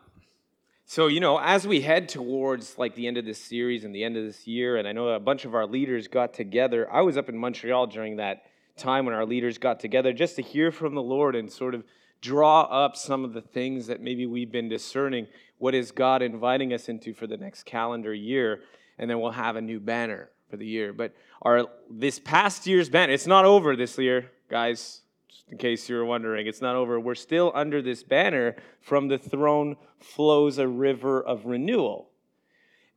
So, 0.84 1.08
you 1.08 1.18
know, 1.20 1.38
as 1.38 1.66
we 1.66 1.80
head 1.80 2.08
towards 2.08 2.78
like 2.78 2.94
the 2.94 3.06
end 3.08 3.16
of 3.16 3.24
this 3.24 3.42
series 3.42 3.84
and 3.84 3.94
the 3.94 4.04
end 4.04 4.16
of 4.16 4.24
this 4.24 4.46
year, 4.46 4.76
and 4.76 4.86
I 4.86 4.92
know 4.92 5.08
a 5.08 5.18
bunch 5.20 5.44
of 5.44 5.54
our 5.54 5.66
leaders 5.66 6.06
got 6.06 6.32
together. 6.34 6.88
I 6.92 7.00
was 7.00 7.16
up 7.16 7.28
in 7.28 7.36
Montreal 7.36 7.88
during 7.88 8.16
that 8.16 8.44
time 8.76 9.04
when 9.04 9.14
our 9.14 9.26
leaders 9.26 9.58
got 9.58 9.80
together 9.80 10.12
just 10.12 10.36
to 10.36 10.42
hear 10.42 10.70
from 10.70 10.94
the 10.94 11.02
Lord 11.02 11.34
and 11.34 11.50
sort 11.50 11.74
of 11.74 11.82
draw 12.22 12.62
up 12.62 12.96
some 12.96 13.24
of 13.24 13.34
the 13.34 13.42
things 13.42 13.88
that 13.88 14.00
maybe 14.00 14.24
we've 14.24 14.50
been 14.50 14.68
discerning. 14.68 15.26
What 15.58 15.74
is 15.74 15.90
God 15.90 16.22
inviting 16.22 16.72
us 16.72 16.88
into 16.88 17.12
for 17.12 17.26
the 17.26 17.36
next 17.36 17.64
calendar 17.64 18.14
year? 18.14 18.60
And 18.98 19.10
then 19.10 19.20
we'll 19.20 19.32
have 19.32 19.56
a 19.56 19.60
new 19.60 19.80
banner 19.80 20.30
for 20.48 20.56
the 20.56 20.66
year. 20.66 20.92
But 20.92 21.14
our 21.42 21.66
this 21.90 22.18
past 22.18 22.66
year's 22.66 22.88
banner, 22.88 23.12
it's 23.12 23.26
not 23.26 23.44
over 23.44 23.76
this 23.76 23.98
year, 23.98 24.30
guys. 24.48 25.02
Just 25.28 25.50
in 25.50 25.58
case 25.58 25.88
you 25.88 25.96
were 25.96 26.04
wondering, 26.04 26.46
it's 26.46 26.62
not 26.62 26.76
over. 26.76 27.00
We're 27.00 27.14
still 27.14 27.52
under 27.54 27.82
this 27.82 28.02
banner 28.02 28.56
from 28.80 29.08
the 29.08 29.18
throne 29.18 29.76
flows 29.98 30.58
a 30.58 30.68
river 30.68 31.20
of 31.22 31.44
renewal. 31.46 32.10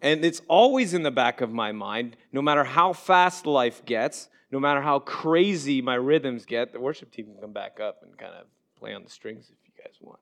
And 0.02 0.24
it's 0.24 0.42
always 0.48 0.94
in 0.94 1.04
the 1.04 1.12
back 1.12 1.42
of 1.42 1.52
my 1.52 1.72
mind, 1.72 2.18
no 2.32 2.42
matter 2.42 2.64
how 2.64 2.94
fast 2.94 3.46
life 3.46 3.84
gets, 3.86 4.30
no 4.52 4.60
matter 4.60 4.82
how 4.82 5.00
crazy 5.00 5.82
my 5.82 5.96
rhythms 5.96 6.46
get, 6.46 6.74
the 6.74 6.80
worship 6.80 7.12
team 7.12 7.26
can 7.26 7.42
come 7.42 7.54
back 7.54 7.80
up 7.80 8.02
and 8.04 8.16
kind 8.18 8.34
of 8.34 8.46
play 8.80 8.94
on 8.94 9.04
the 9.04 9.10
strings 9.10 9.50
if 9.50 9.58
you 9.66 9.84
guys 9.84 9.96
want. 10.02 10.20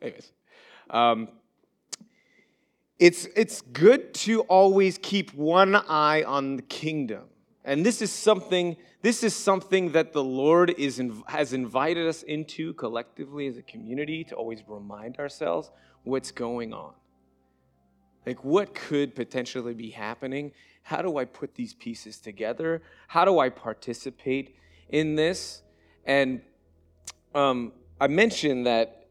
Anyways, 0.00 0.32
um, 0.90 1.28
it's, 2.98 3.26
it's 3.36 3.60
good 3.60 4.14
to 4.14 4.42
always 4.42 4.98
keep 4.98 5.32
one 5.34 5.74
eye 5.74 6.22
on 6.22 6.56
the 6.56 6.62
kingdom. 6.62 7.24
And 7.64 7.86
this 7.86 8.02
is 8.02 8.10
something, 8.10 8.76
this 9.02 9.22
is 9.22 9.34
something 9.34 9.92
that 9.92 10.12
the 10.12 10.22
Lord 10.22 10.70
is, 10.70 11.00
has 11.26 11.52
invited 11.52 12.06
us 12.08 12.22
into 12.24 12.74
collectively 12.74 13.46
as 13.46 13.56
a 13.56 13.62
community 13.62 14.24
to 14.24 14.34
always 14.34 14.62
remind 14.66 15.18
ourselves 15.18 15.70
what's 16.02 16.32
going 16.32 16.72
on. 16.72 16.92
Like, 18.26 18.44
what 18.44 18.74
could 18.74 19.14
potentially 19.14 19.74
be 19.74 19.90
happening? 19.90 20.52
How 20.82 21.02
do 21.02 21.18
I 21.18 21.24
put 21.24 21.54
these 21.54 21.74
pieces 21.74 22.18
together? 22.18 22.82
How 23.08 23.24
do 23.24 23.38
I 23.38 23.48
participate 23.48 24.56
in 24.88 25.14
this? 25.14 25.62
And 26.04 26.40
um, 27.34 27.72
I 28.00 28.08
mentioned 28.08 28.66
that 28.66 29.06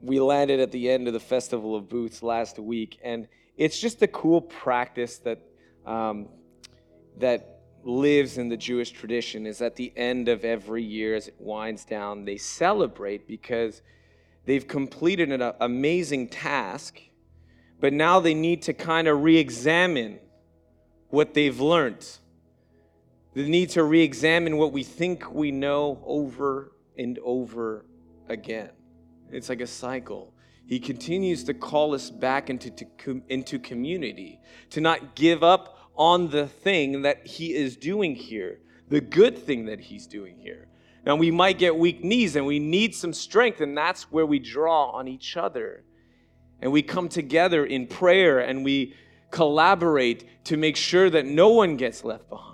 we 0.00 0.20
landed 0.20 0.60
at 0.60 0.70
the 0.70 0.90
end 0.90 1.06
of 1.06 1.14
the 1.14 1.20
Festival 1.20 1.74
of 1.74 1.88
Booths 1.88 2.22
last 2.22 2.58
week, 2.58 2.98
and 3.02 3.26
it's 3.56 3.80
just 3.80 4.02
a 4.02 4.08
cool 4.08 4.40
practice 4.42 5.18
that 5.18 5.40
um, 5.86 6.28
that 7.18 7.62
lives 7.84 8.38
in 8.38 8.48
the 8.48 8.56
Jewish 8.56 8.90
tradition. 8.90 9.46
Is 9.46 9.62
at 9.62 9.76
the 9.76 9.92
end 9.96 10.28
of 10.28 10.44
every 10.44 10.82
year, 10.82 11.14
as 11.14 11.28
it 11.28 11.36
winds 11.38 11.84
down, 11.84 12.24
they 12.24 12.36
celebrate 12.36 13.26
because 13.26 13.80
they've 14.44 14.66
completed 14.66 15.32
an 15.32 15.52
amazing 15.60 16.28
task, 16.28 17.00
but 17.80 17.92
now 17.92 18.20
they 18.20 18.34
need 18.34 18.62
to 18.62 18.74
kind 18.74 19.08
of 19.08 19.22
re-examine 19.22 20.18
what 21.08 21.32
they've 21.32 21.60
learned. 21.60 22.06
They 23.34 23.48
need 23.48 23.70
to 23.70 23.82
re-examine 23.82 24.56
what 24.56 24.72
we 24.72 24.84
think 24.84 25.32
we 25.32 25.50
know 25.50 26.00
over 26.04 26.72
and 26.96 27.18
over 27.24 27.84
again. 28.28 28.70
It's 29.30 29.48
like 29.48 29.60
a 29.60 29.66
cycle. 29.66 30.32
He 30.66 30.78
continues 30.78 31.44
to 31.44 31.54
call 31.54 31.94
us 31.94 32.10
back 32.10 32.48
into, 32.48 32.70
to, 32.70 33.22
into 33.28 33.58
community, 33.58 34.40
to 34.70 34.80
not 34.80 35.16
give 35.16 35.42
up 35.42 35.78
on 35.96 36.30
the 36.30 36.46
thing 36.46 37.02
that 37.02 37.26
He 37.26 37.54
is 37.54 37.76
doing 37.76 38.14
here, 38.14 38.60
the 38.88 39.00
good 39.00 39.36
thing 39.36 39.66
that 39.66 39.80
He's 39.80 40.06
doing 40.06 40.38
here. 40.38 40.68
Now, 41.04 41.16
we 41.16 41.30
might 41.30 41.58
get 41.58 41.76
weak 41.76 42.02
knees 42.02 42.36
and 42.36 42.46
we 42.46 42.58
need 42.58 42.94
some 42.94 43.12
strength, 43.12 43.60
and 43.60 43.76
that's 43.76 44.10
where 44.10 44.24
we 44.24 44.38
draw 44.38 44.90
on 44.90 45.06
each 45.06 45.36
other. 45.36 45.84
And 46.60 46.72
we 46.72 46.82
come 46.82 47.08
together 47.08 47.66
in 47.66 47.86
prayer 47.88 48.38
and 48.38 48.64
we 48.64 48.94
collaborate 49.30 50.44
to 50.44 50.56
make 50.56 50.76
sure 50.76 51.10
that 51.10 51.26
no 51.26 51.50
one 51.50 51.76
gets 51.76 52.04
left 52.04 52.30
behind. 52.30 52.53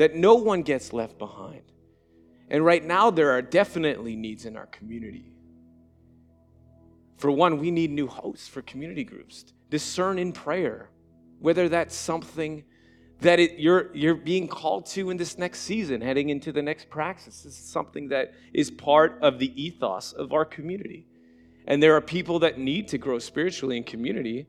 That 0.00 0.14
no 0.14 0.34
one 0.34 0.62
gets 0.62 0.94
left 0.94 1.18
behind. 1.18 1.60
And 2.48 2.64
right 2.64 2.82
now, 2.82 3.10
there 3.10 3.32
are 3.32 3.42
definitely 3.42 4.16
needs 4.16 4.46
in 4.46 4.56
our 4.56 4.64
community. 4.64 5.30
For 7.18 7.30
one, 7.30 7.58
we 7.58 7.70
need 7.70 7.90
new 7.90 8.06
hosts 8.06 8.48
for 8.48 8.62
community 8.62 9.04
groups. 9.04 9.44
Discern 9.68 10.18
in 10.18 10.32
prayer 10.32 10.88
whether 11.38 11.68
that's 11.68 11.94
something 11.94 12.64
that 13.20 13.40
it, 13.40 13.58
you're, 13.58 13.94
you're 13.94 14.14
being 14.14 14.48
called 14.48 14.86
to 14.86 15.10
in 15.10 15.18
this 15.18 15.36
next 15.36 15.60
season, 15.60 16.00
heading 16.00 16.30
into 16.30 16.50
the 16.50 16.62
next 16.62 16.88
praxis. 16.88 17.42
This 17.42 17.58
is 17.58 17.64
something 17.64 18.08
that 18.08 18.32
is 18.54 18.70
part 18.70 19.18
of 19.20 19.38
the 19.38 19.52
ethos 19.62 20.14
of 20.14 20.32
our 20.32 20.46
community. 20.46 21.06
And 21.66 21.82
there 21.82 21.94
are 21.94 22.00
people 22.00 22.38
that 22.38 22.58
need 22.58 22.88
to 22.88 22.96
grow 22.96 23.18
spiritually 23.18 23.76
in 23.76 23.84
community, 23.84 24.46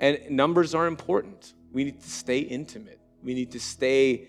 and 0.00 0.18
numbers 0.30 0.74
are 0.74 0.86
important. 0.86 1.52
We 1.72 1.84
need 1.84 2.00
to 2.00 2.10
stay 2.10 2.38
intimate, 2.38 3.00
we 3.24 3.34
need 3.34 3.50
to 3.52 3.60
stay 3.60 4.28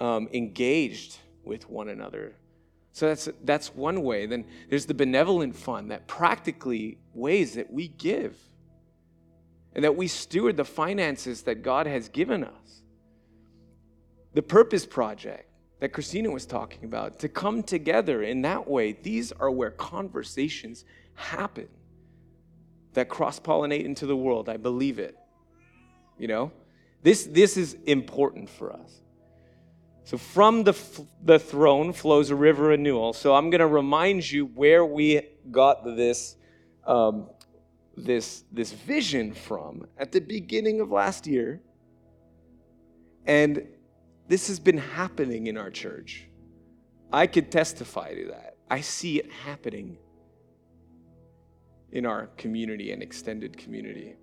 um, 0.00 0.28
engaged 0.32 1.18
with 1.44 1.68
one 1.68 1.88
another. 1.88 2.34
So 2.92 3.08
that's, 3.08 3.28
that's 3.44 3.74
one 3.74 4.02
way. 4.02 4.26
Then 4.26 4.44
there's 4.68 4.86
the 4.86 4.94
benevolent 4.94 5.54
fund 5.54 5.90
that 5.90 6.08
practically 6.08 6.98
ways 7.14 7.54
that 7.54 7.72
we 7.72 7.88
give 7.88 8.36
and 9.74 9.84
that 9.84 9.96
we 9.96 10.08
steward 10.08 10.56
the 10.56 10.64
finances 10.64 11.42
that 11.42 11.62
God 11.62 11.86
has 11.86 12.08
given 12.08 12.42
us. 12.42 12.82
The 14.34 14.42
Purpose 14.42 14.86
Project 14.86 15.46
that 15.80 15.92
Christina 15.92 16.30
was 16.30 16.46
talking 16.46 16.84
about, 16.84 17.18
to 17.20 17.28
come 17.28 17.62
together 17.62 18.22
in 18.22 18.42
that 18.42 18.68
way, 18.68 18.92
these 18.92 19.32
are 19.32 19.50
where 19.50 19.70
conversations 19.70 20.84
happen 21.14 21.68
that 22.92 23.08
cross 23.08 23.38
pollinate 23.40 23.84
into 23.84 24.06
the 24.06 24.16
world. 24.16 24.48
I 24.48 24.56
believe 24.56 24.98
it. 24.98 25.16
You 26.18 26.28
know? 26.28 26.52
This, 27.02 27.24
this 27.24 27.56
is 27.56 27.76
important 27.86 28.48
for 28.48 28.72
us. 28.72 29.00
So, 30.04 30.18
from 30.18 30.64
the, 30.64 30.76
the 31.22 31.38
throne 31.38 31.92
flows 31.92 32.30
a 32.30 32.34
river 32.34 32.64
renewal. 32.64 33.12
So, 33.12 33.34
I'm 33.34 33.48
going 33.48 33.60
to 33.60 33.66
remind 33.66 34.28
you 34.28 34.46
where 34.46 34.84
we 34.84 35.22
got 35.50 35.84
this 35.84 36.36
um, 36.86 37.28
this, 38.04 38.44
this 38.52 38.72
vision 38.72 39.32
from 39.32 39.86
at 39.98 40.12
the 40.12 40.20
beginning 40.20 40.80
of 40.80 40.90
last 40.90 41.26
year. 41.26 41.60
And 43.26 43.66
this 44.28 44.48
has 44.48 44.58
been 44.58 44.78
happening 44.78 45.46
in 45.46 45.56
our 45.56 45.70
church. 45.70 46.26
I 47.12 47.26
could 47.26 47.50
testify 47.50 48.14
to 48.14 48.28
that. 48.28 48.56
I 48.70 48.80
see 48.80 49.18
it 49.18 49.30
happening 49.30 49.98
in 51.92 52.06
our 52.06 52.28
community 52.36 52.92
and 52.92 53.02
extended 53.02 53.56
community. 53.56 54.14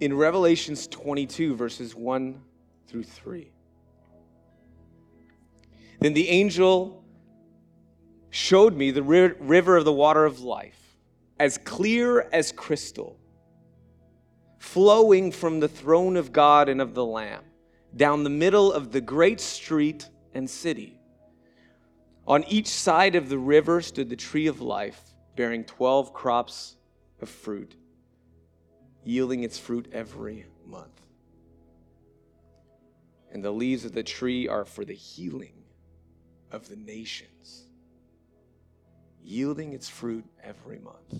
In 0.00 0.14
Revelations 0.14 0.86
22, 0.86 1.56
verses 1.56 1.94
1 1.94 2.40
through 2.86 3.02
3. 3.02 3.50
Then 6.00 6.12
the 6.12 6.28
angel 6.28 7.04
showed 8.30 8.76
me 8.76 8.92
the 8.92 9.02
river 9.02 9.76
of 9.76 9.84
the 9.84 9.92
water 9.92 10.24
of 10.24 10.40
life, 10.40 10.96
as 11.40 11.58
clear 11.58 12.28
as 12.32 12.52
crystal, 12.52 13.18
flowing 14.58 15.32
from 15.32 15.58
the 15.58 15.68
throne 15.68 16.16
of 16.16 16.32
God 16.32 16.68
and 16.68 16.80
of 16.80 16.94
the 16.94 17.04
Lamb, 17.04 17.42
down 17.96 18.22
the 18.22 18.30
middle 18.30 18.72
of 18.72 18.92
the 18.92 19.00
great 19.00 19.40
street 19.40 20.08
and 20.34 20.48
city. 20.48 21.00
On 22.26 22.44
each 22.44 22.68
side 22.68 23.16
of 23.16 23.28
the 23.28 23.38
river 23.38 23.80
stood 23.80 24.08
the 24.10 24.16
tree 24.16 24.46
of 24.46 24.60
life, 24.60 25.00
bearing 25.34 25.64
12 25.64 26.12
crops 26.12 26.76
of 27.20 27.28
fruit, 27.28 27.74
yielding 29.04 29.44
its 29.44 29.58
fruit 29.58 29.88
every 29.92 30.46
month. 30.66 31.00
And 33.30 33.44
the 33.44 33.50
leaves 33.50 33.84
of 33.84 33.92
the 33.92 34.02
tree 34.02 34.48
are 34.48 34.64
for 34.64 34.84
the 34.84 34.94
healing 34.94 35.64
of 36.50 36.68
the 36.68 36.76
nations 36.76 37.68
yielding 39.28 39.74
its 39.74 39.88
fruit 39.88 40.24
every 40.42 40.78
month. 40.78 41.12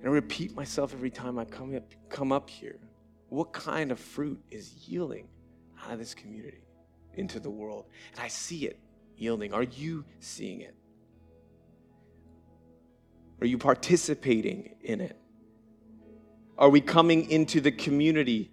And 0.00 0.08
I 0.08 0.08
repeat 0.08 0.54
myself 0.54 0.92
every 0.92 1.10
time 1.10 1.38
I 1.38 1.44
come 1.44 1.74
up, 1.76 1.84
come 2.08 2.32
up 2.32 2.50
here. 2.50 2.78
What 3.28 3.52
kind 3.52 3.92
of 3.92 4.00
fruit 4.00 4.40
is 4.50 4.72
yielding 4.88 5.28
out 5.84 5.92
of 5.92 5.98
this 6.00 6.14
community 6.14 6.64
into 7.14 7.38
the 7.38 7.50
world? 7.50 7.86
And 8.12 8.20
I 8.20 8.28
see 8.28 8.66
it 8.66 8.80
yielding. 9.16 9.52
Are 9.52 9.62
you 9.62 10.04
seeing 10.18 10.62
it? 10.62 10.74
Are 13.40 13.46
you 13.46 13.58
participating 13.58 14.74
in 14.80 15.00
it? 15.00 15.16
Are 16.58 16.68
we 16.68 16.80
coming 16.80 17.30
into 17.30 17.60
the 17.60 17.70
community 17.70 18.50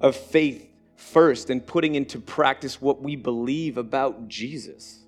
of 0.00 0.16
faith 0.16 0.68
first 0.96 1.50
and 1.50 1.64
putting 1.64 1.94
into 1.94 2.18
practice 2.18 2.80
what 2.80 3.00
we 3.00 3.14
believe 3.14 3.78
about 3.78 4.26
Jesus? 4.28 5.04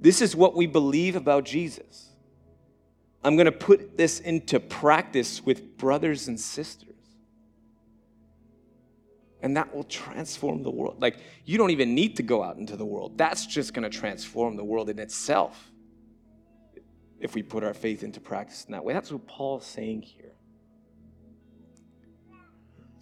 This 0.00 0.22
is 0.22 0.36
what 0.36 0.54
we 0.54 0.66
believe 0.66 1.16
about 1.16 1.44
Jesus. 1.44 2.10
I'm 3.24 3.36
going 3.36 3.46
to 3.46 3.52
put 3.52 3.96
this 3.96 4.20
into 4.20 4.60
practice 4.60 5.42
with 5.42 5.76
brothers 5.76 6.28
and 6.28 6.38
sisters. 6.38 6.90
And 9.40 9.56
that 9.56 9.74
will 9.74 9.84
transform 9.84 10.62
the 10.62 10.70
world. 10.70 11.02
Like, 11.02 11.18
you 11.44 11.58
don't 11.58 11.70
even 11.70 11.94
need 11.94 12.16
to 12.16 12.22
go 12.22 12.42
out 12.42 12.58
into 12.58 12.76
the 12.76 12.84
world. 12.84 13.18
That's 13.18 13.44
just 13.46 13.74
going 13.74 13.82
to 13.82 13.90
transform 13.90 14.56
the 14.56 14.64
world 14.64 14.88
in 14.88 14.98
itself 14.98 15.70
if 17.18 17.34
we 17.34 17.42
put 17.42 17.64
our 17.64 17.74
faith 17.74 18.02
into 18.02 18.20
practice 18.20 18.64
in 18.66 18.72
that 18.72 18.84
way. 18.84 18.92
That's 18.92 19.10
what 19.10 19.26
Paul's 19.26 19.66
saying 19.66 20.02
here. 20.02 20.33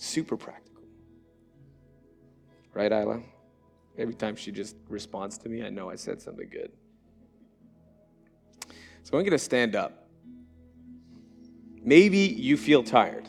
Super 0.03 0.37
practical. 0.37 0.83
Right, 2.75 2.91
Isla? 2.91 3.23
Every 3.97 4.15
time 4.15 4.35
she 4.35 4.51
just 4.51 4.75
responds 4.89 5.39
to 5.39 5.49
me, 5.49 5.63
I 5.63 5.71
know 5.71 5.89
I 5.89 5.95
said 5.95 6.21
something 6.21 6.49
good. 6.51 6.73
So 9.05 9.17
I'm 9.17 9.23
going 9.23 9.31
to 9.31 9.39
stand 9.39 9.77
up. 9.77 10.09
Maybe 11.85 12.19
you 12.19 12.57
feel 12.57 12.83
tired, 12.83 13.29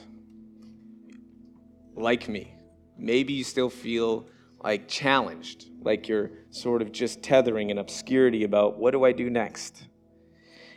like 1.95 2.27
me. 2.27 2.55
Maybe 2.97 3.33
you 3.33 3.43
still 3.43 3.69
feel 3.69 4.25
like 4.63 4.87
challenged, 4.87 5.67
like 5.79 6.07
you're 6.07 6.31
sort 6.49 6.81
of 6.81 6.91
just 6.91 7.21
tethering 7.21 7.69
in 7.69 7.77
obscurity 7.77 8.45
about 8.45 8.79
what 8.79 8.91
do 8.91 9.05
I 9.05 9.11
do 9.11 9.29
next? 9.29 9.83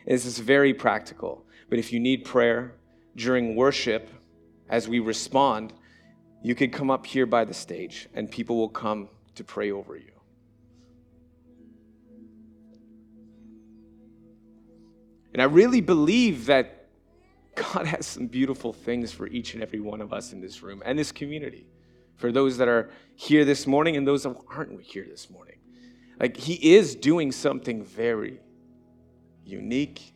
This 0.07 0.27
is 0.27 0.39
very 0.41 0.75
practical. 0.75 1.47
But 1.71 1.79
if 1.79 1.91
you 1.91 2.01
need 2.01 2.27
prayer 2.27 2.75
during 3.17 3.57
worship, 3.57 4.11
as 4.69 4.89
we 4.89 4.99
respond, 4.99 5.73
you 6.47 6.55
could 6.55 6.71
come 6.71 6.93
up 6.93 7.05
here 7.05 7.27
by 7.27 7.45
the 7.45 7.53
stage 7.53 8.09
and 8.15 8.31
people 8.31 8.57
will 8.57 8.69
come 8.69 9.09
to 9.35 9.43
pray 9.43 9.73
over 9.73 9.97
you. 9.97 10.13
And 15.33 15.43
I 15.43 15.47
really 15.47 15.81
believe 15.81 16.47
that 16.47 16.87
God 17.57 17.87
has 17.87 18.07
some 18.07 18.29
beautiful 18.29 18.73
things 18.73 19.11
for 19.11 19.27
each 19.27 19.55
and 19.55 19.63
every 19.63 19.81
one 19.81 20.01
of 20.01 20.13
us 20.13 20.33
in 20.33 20.41
this 20.41 20.63
room 20.63 20.85
and 20.87 20.97
this 20.97 21.11
community. 21.11 21.67
For 22.15 22.31
those 22.31 22.59
that 22.59 22.69
are 22.69 22.91
here 23.17 23.45
this 23.45 23.67
morning 23.67 23.97
and 23.97 24.07
those 24.07 24.23
that 24.23 24.37
aren't 24.49 24.81
here 24.81 25.05
this 25.11 25.29
morning. 25.29 25.59
Like, 26.21 26.37
He 26.37 26.77
is 26.77 26.95
doing 26.95 27.33
something 27.33 27.83
very 27.83 28.39
unique, 29.45 30.15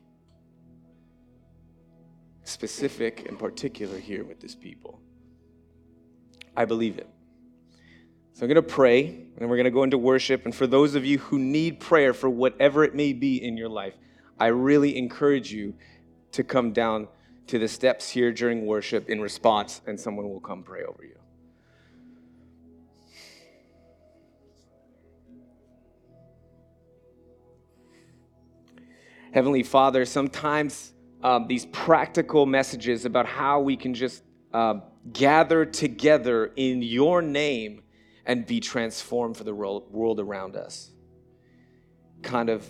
specific, 2.45 3.29
and 3.29 3.37
particular 3.37 3.99
here 3.99 4.23
with 4.23 4.39
this 4.39 4.55
people. 4.55 5.01
I 6.57 6.65
believe 6.65 6.99
it. 6.99 7.09
So 8.33 8.43
I'm 8.43 8.49
going 8.49 8.57
to 8.57 8.63
pray 8.63 9.27
and 9.39 9.49
we're 9.49 9.57
going 9.57 9.65
to 9.65 9.71
go 9.71 9.83
into 9.83 9.99
worship. 9.99 10.45
And 10.45 10.55
for 10.55 10.67
those 10.67 10.95
of 10.95 11.05
you 11.05 11.19
who 11.19 11.39
need 11.39 11.81
prayer 11.81 12.15
for 12.15 12.31
whatever 12.31 12.85
it 12.85 12.95
may 12.95 13.13
be 13.13 13.43
in 13.43 13.57
your 13.57 13.69
life, 13.69 13.95
I 14.39 14.47
really 14.47 14.97
encourage 14.97 15.53
you 15.53 15.75
to 16.33 16.43
come 16.45 16.73
down 16.73 17.09
to 17.49 17.59
the 17.59 17.69
steps 17.69 18.09
here 18.09 18.33
during 18.33 18.65
worship 18.65 19.11
in 19.11 19.21
response, 19.21 19.81
and 19.87 19.99
someone 19.99 20.29
will 20.29 20.41
come 20.41 20.63
pray 20.63 20.85
over 20.85 21.03
you. 21.03 21.17
Heavenly 29.33 29.63
Father, 29.63 30.05
sometimes 30.05 30.93
um, 31.23 31.47
these 31.47 31.67
practical 31.67 32.47
messages 32.47 33.05
about 33.05 33.27
how 33.27 33.61
we 33.61 33.77
can 33.77 33.95
just 33.95 34.23
uh, 34.53 34.81
gather 35.13 35.65
together 35.65 36.53
in 36.57 36.83
your 36.83 37.23
name 37.23 37.83
and 38.27 38.47
be 38.47 38.61
transformed 38.61 39.37
for 39.37 39.45
the 39.45 39.55
world 39.55 40.21
around 40.21 40.57
us 40.57 40.91
kind 42.23 42.49
of 42.49 42.69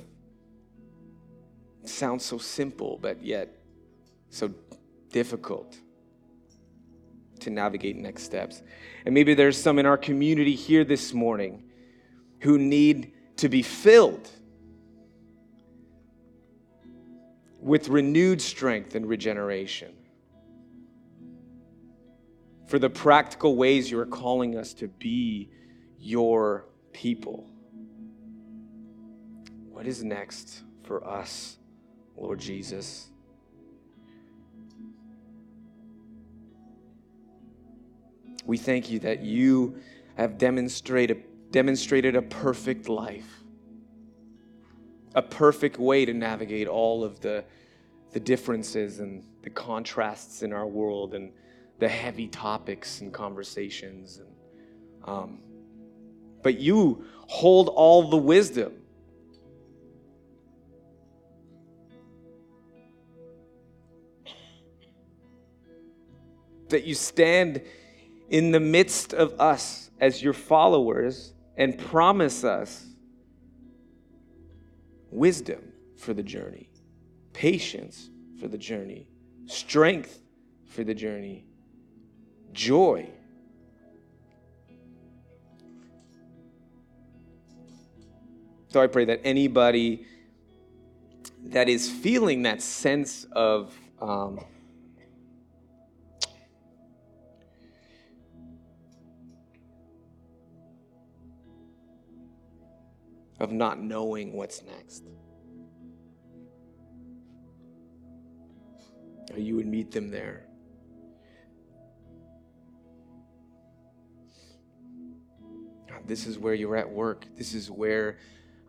sounds 1.85 2.25
so 2.25 2.39
simple, 2.39 2.99
but 3.01 3.23
yet 3.23 3.49
so 4.29 4.51
difficult. 5.11 5.77
to 7.41 7.51
navigate 7.51 7.97
next 7.97 8.25
steps. 8.25 8.63
And 9.07 9.15
maybe 9.15 9.33
there's 9.33 9.57
some 9.57 9.79
in 9.79 9.87
our 9.87 9.97
community 9.97 10.55
here 10.55 10.85
this 10.85 11.15
morning 11.15 11.65
who 12.41 12.59
need 12.59 13.13
to 13.39 13.49
be 13.49 13.63
filled 13.63 14.29
with 17.59 17.89
renewed 17.89 18.43
strength 18.43 18.95
and 18.95 19.07
regeneration. 19.07 19.95
For 22.71 22.79
the 22.79 22.89
practical 22.89 23.57
ways 23.57 23.91
you 23.91 23.99
are 23.99 24.07
calling 24.07 24.57
us 24.57 24.73
to 24.75 24.87
be 24.87 25.51
your 25.99 26.67
people. 26.93 27.51
What 29.71 29.89
is 29.89 30.05
next 30.05 30.63
for 30.85 31.05
us, 31.05 31.59
Lord 32.17 32.39
Jesus? 32.39 33.11
We 38.47 38.57
thank 38.57 38.89
you 38.89 39.01
that 39.01 39.21
you 39.25 39.81
have 40.15 40.39
demonstrated, 40.39 41.25
demonstrated 41.51 42.15
a 42.15 42.23
perfect 42.23 42.89
life, 42.89 43.43
a 45.17 45.23
perfect 45.23 45.81
way 45.81 46.05
to 46.05 46.15
navigate 46.15 46.69
all 46.69 47.03
of 47.03 47.19
the, 47.19 47.45
the 48.13 48.21
differences 48.21 49.01
and 49.01 49.25
the 49.43 49.51
contrasts 49.51 50.45
in 50.45 50.53
our 50.53 50.69
world 50.69 51.15
and 51.15 51.33
the 51.81 51.89
heavy 51.89 52.29
topics 52.29 53.01
and 53.01 53.13
conversations. 53.13 54.19
And, 54.19 54.35
um, 55.05 55.39
but 56.43 56.59
you 56.59 57.05
hold 57.27 57.69
all 57.69 58.09
the 58.11 58.17
wisdom. 58.17 58.75
That 66.69 66.85
you 66.85 66.95
stand 66.95 67.63
in 68.29 68.53
the 68.53 68.61
midst 68.61 69.13
of 69.13 69.41
us 69.41 69.91
as 70.01 70.23
your 70.23 70.35
followers 70.35 71.33
and 71.57 71.77
promise 71.77 72.45
us 72.45 72.87
wisdom 75.11 75.73
for 75.97 76.15
the 76.15 76.23
journey, 76.23 76.71
patience 77.33 78.11
for 78.39 78.47
the 78.49 78.59
journey, 78.59 79.09
strength 79.47 80.23
for 80.67 80.85
the 80.85 80.95
journey, 80.95 81.45
joy. 82.53 83.09
So 88.69 88.81
I 88.81 88.87
pray 88.87 89.05
that 89.07 89.21
anybody 89.25 90.07
that 91.47 91.69
is 91.69 91.91
feeling 91.91 92.43
that 92.43 92.63
sense 92.63 93.25
of 93.33 93.75
um, 94.01 94.41
of 103.41 103.51
not 103.51 103.81
knowing 103.81 104.35
what's 104.35 104.63
next. 104.63 105.05
You 109.37 109.57
would 109.57 109.67
meet 109.67 109.91
them 109.91 110.11
there. 110.11 110.50
This 116.11 116.27
is 116.27 116.41
where 116.41 116.55
you're 116.55 116.77
at 116.77 116.91
work. 116.91 117.25
This 117.37 117.55
is 117.55 117.71
where 117.71 118.19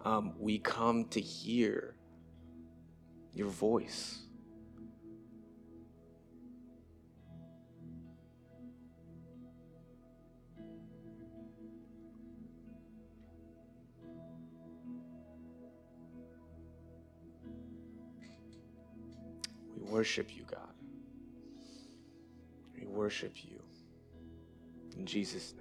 um, 0.05 0.35
we 0.37 0.59
come 0.59 1.05
to 1.05 1.19
hear 1.19 1.95
your 3.33 3.47
voice. 3.47 4.19
We 19.75 19.81
worship 19.89 20.35
you, 20.35 20.43
God. 20.43 20.59
We 22.79 22.85
worship 22.85 23.43
you. 23.43 23.63
In 24.95 25.07
Jesus' 25.07 25.55
name. 25.57 25.60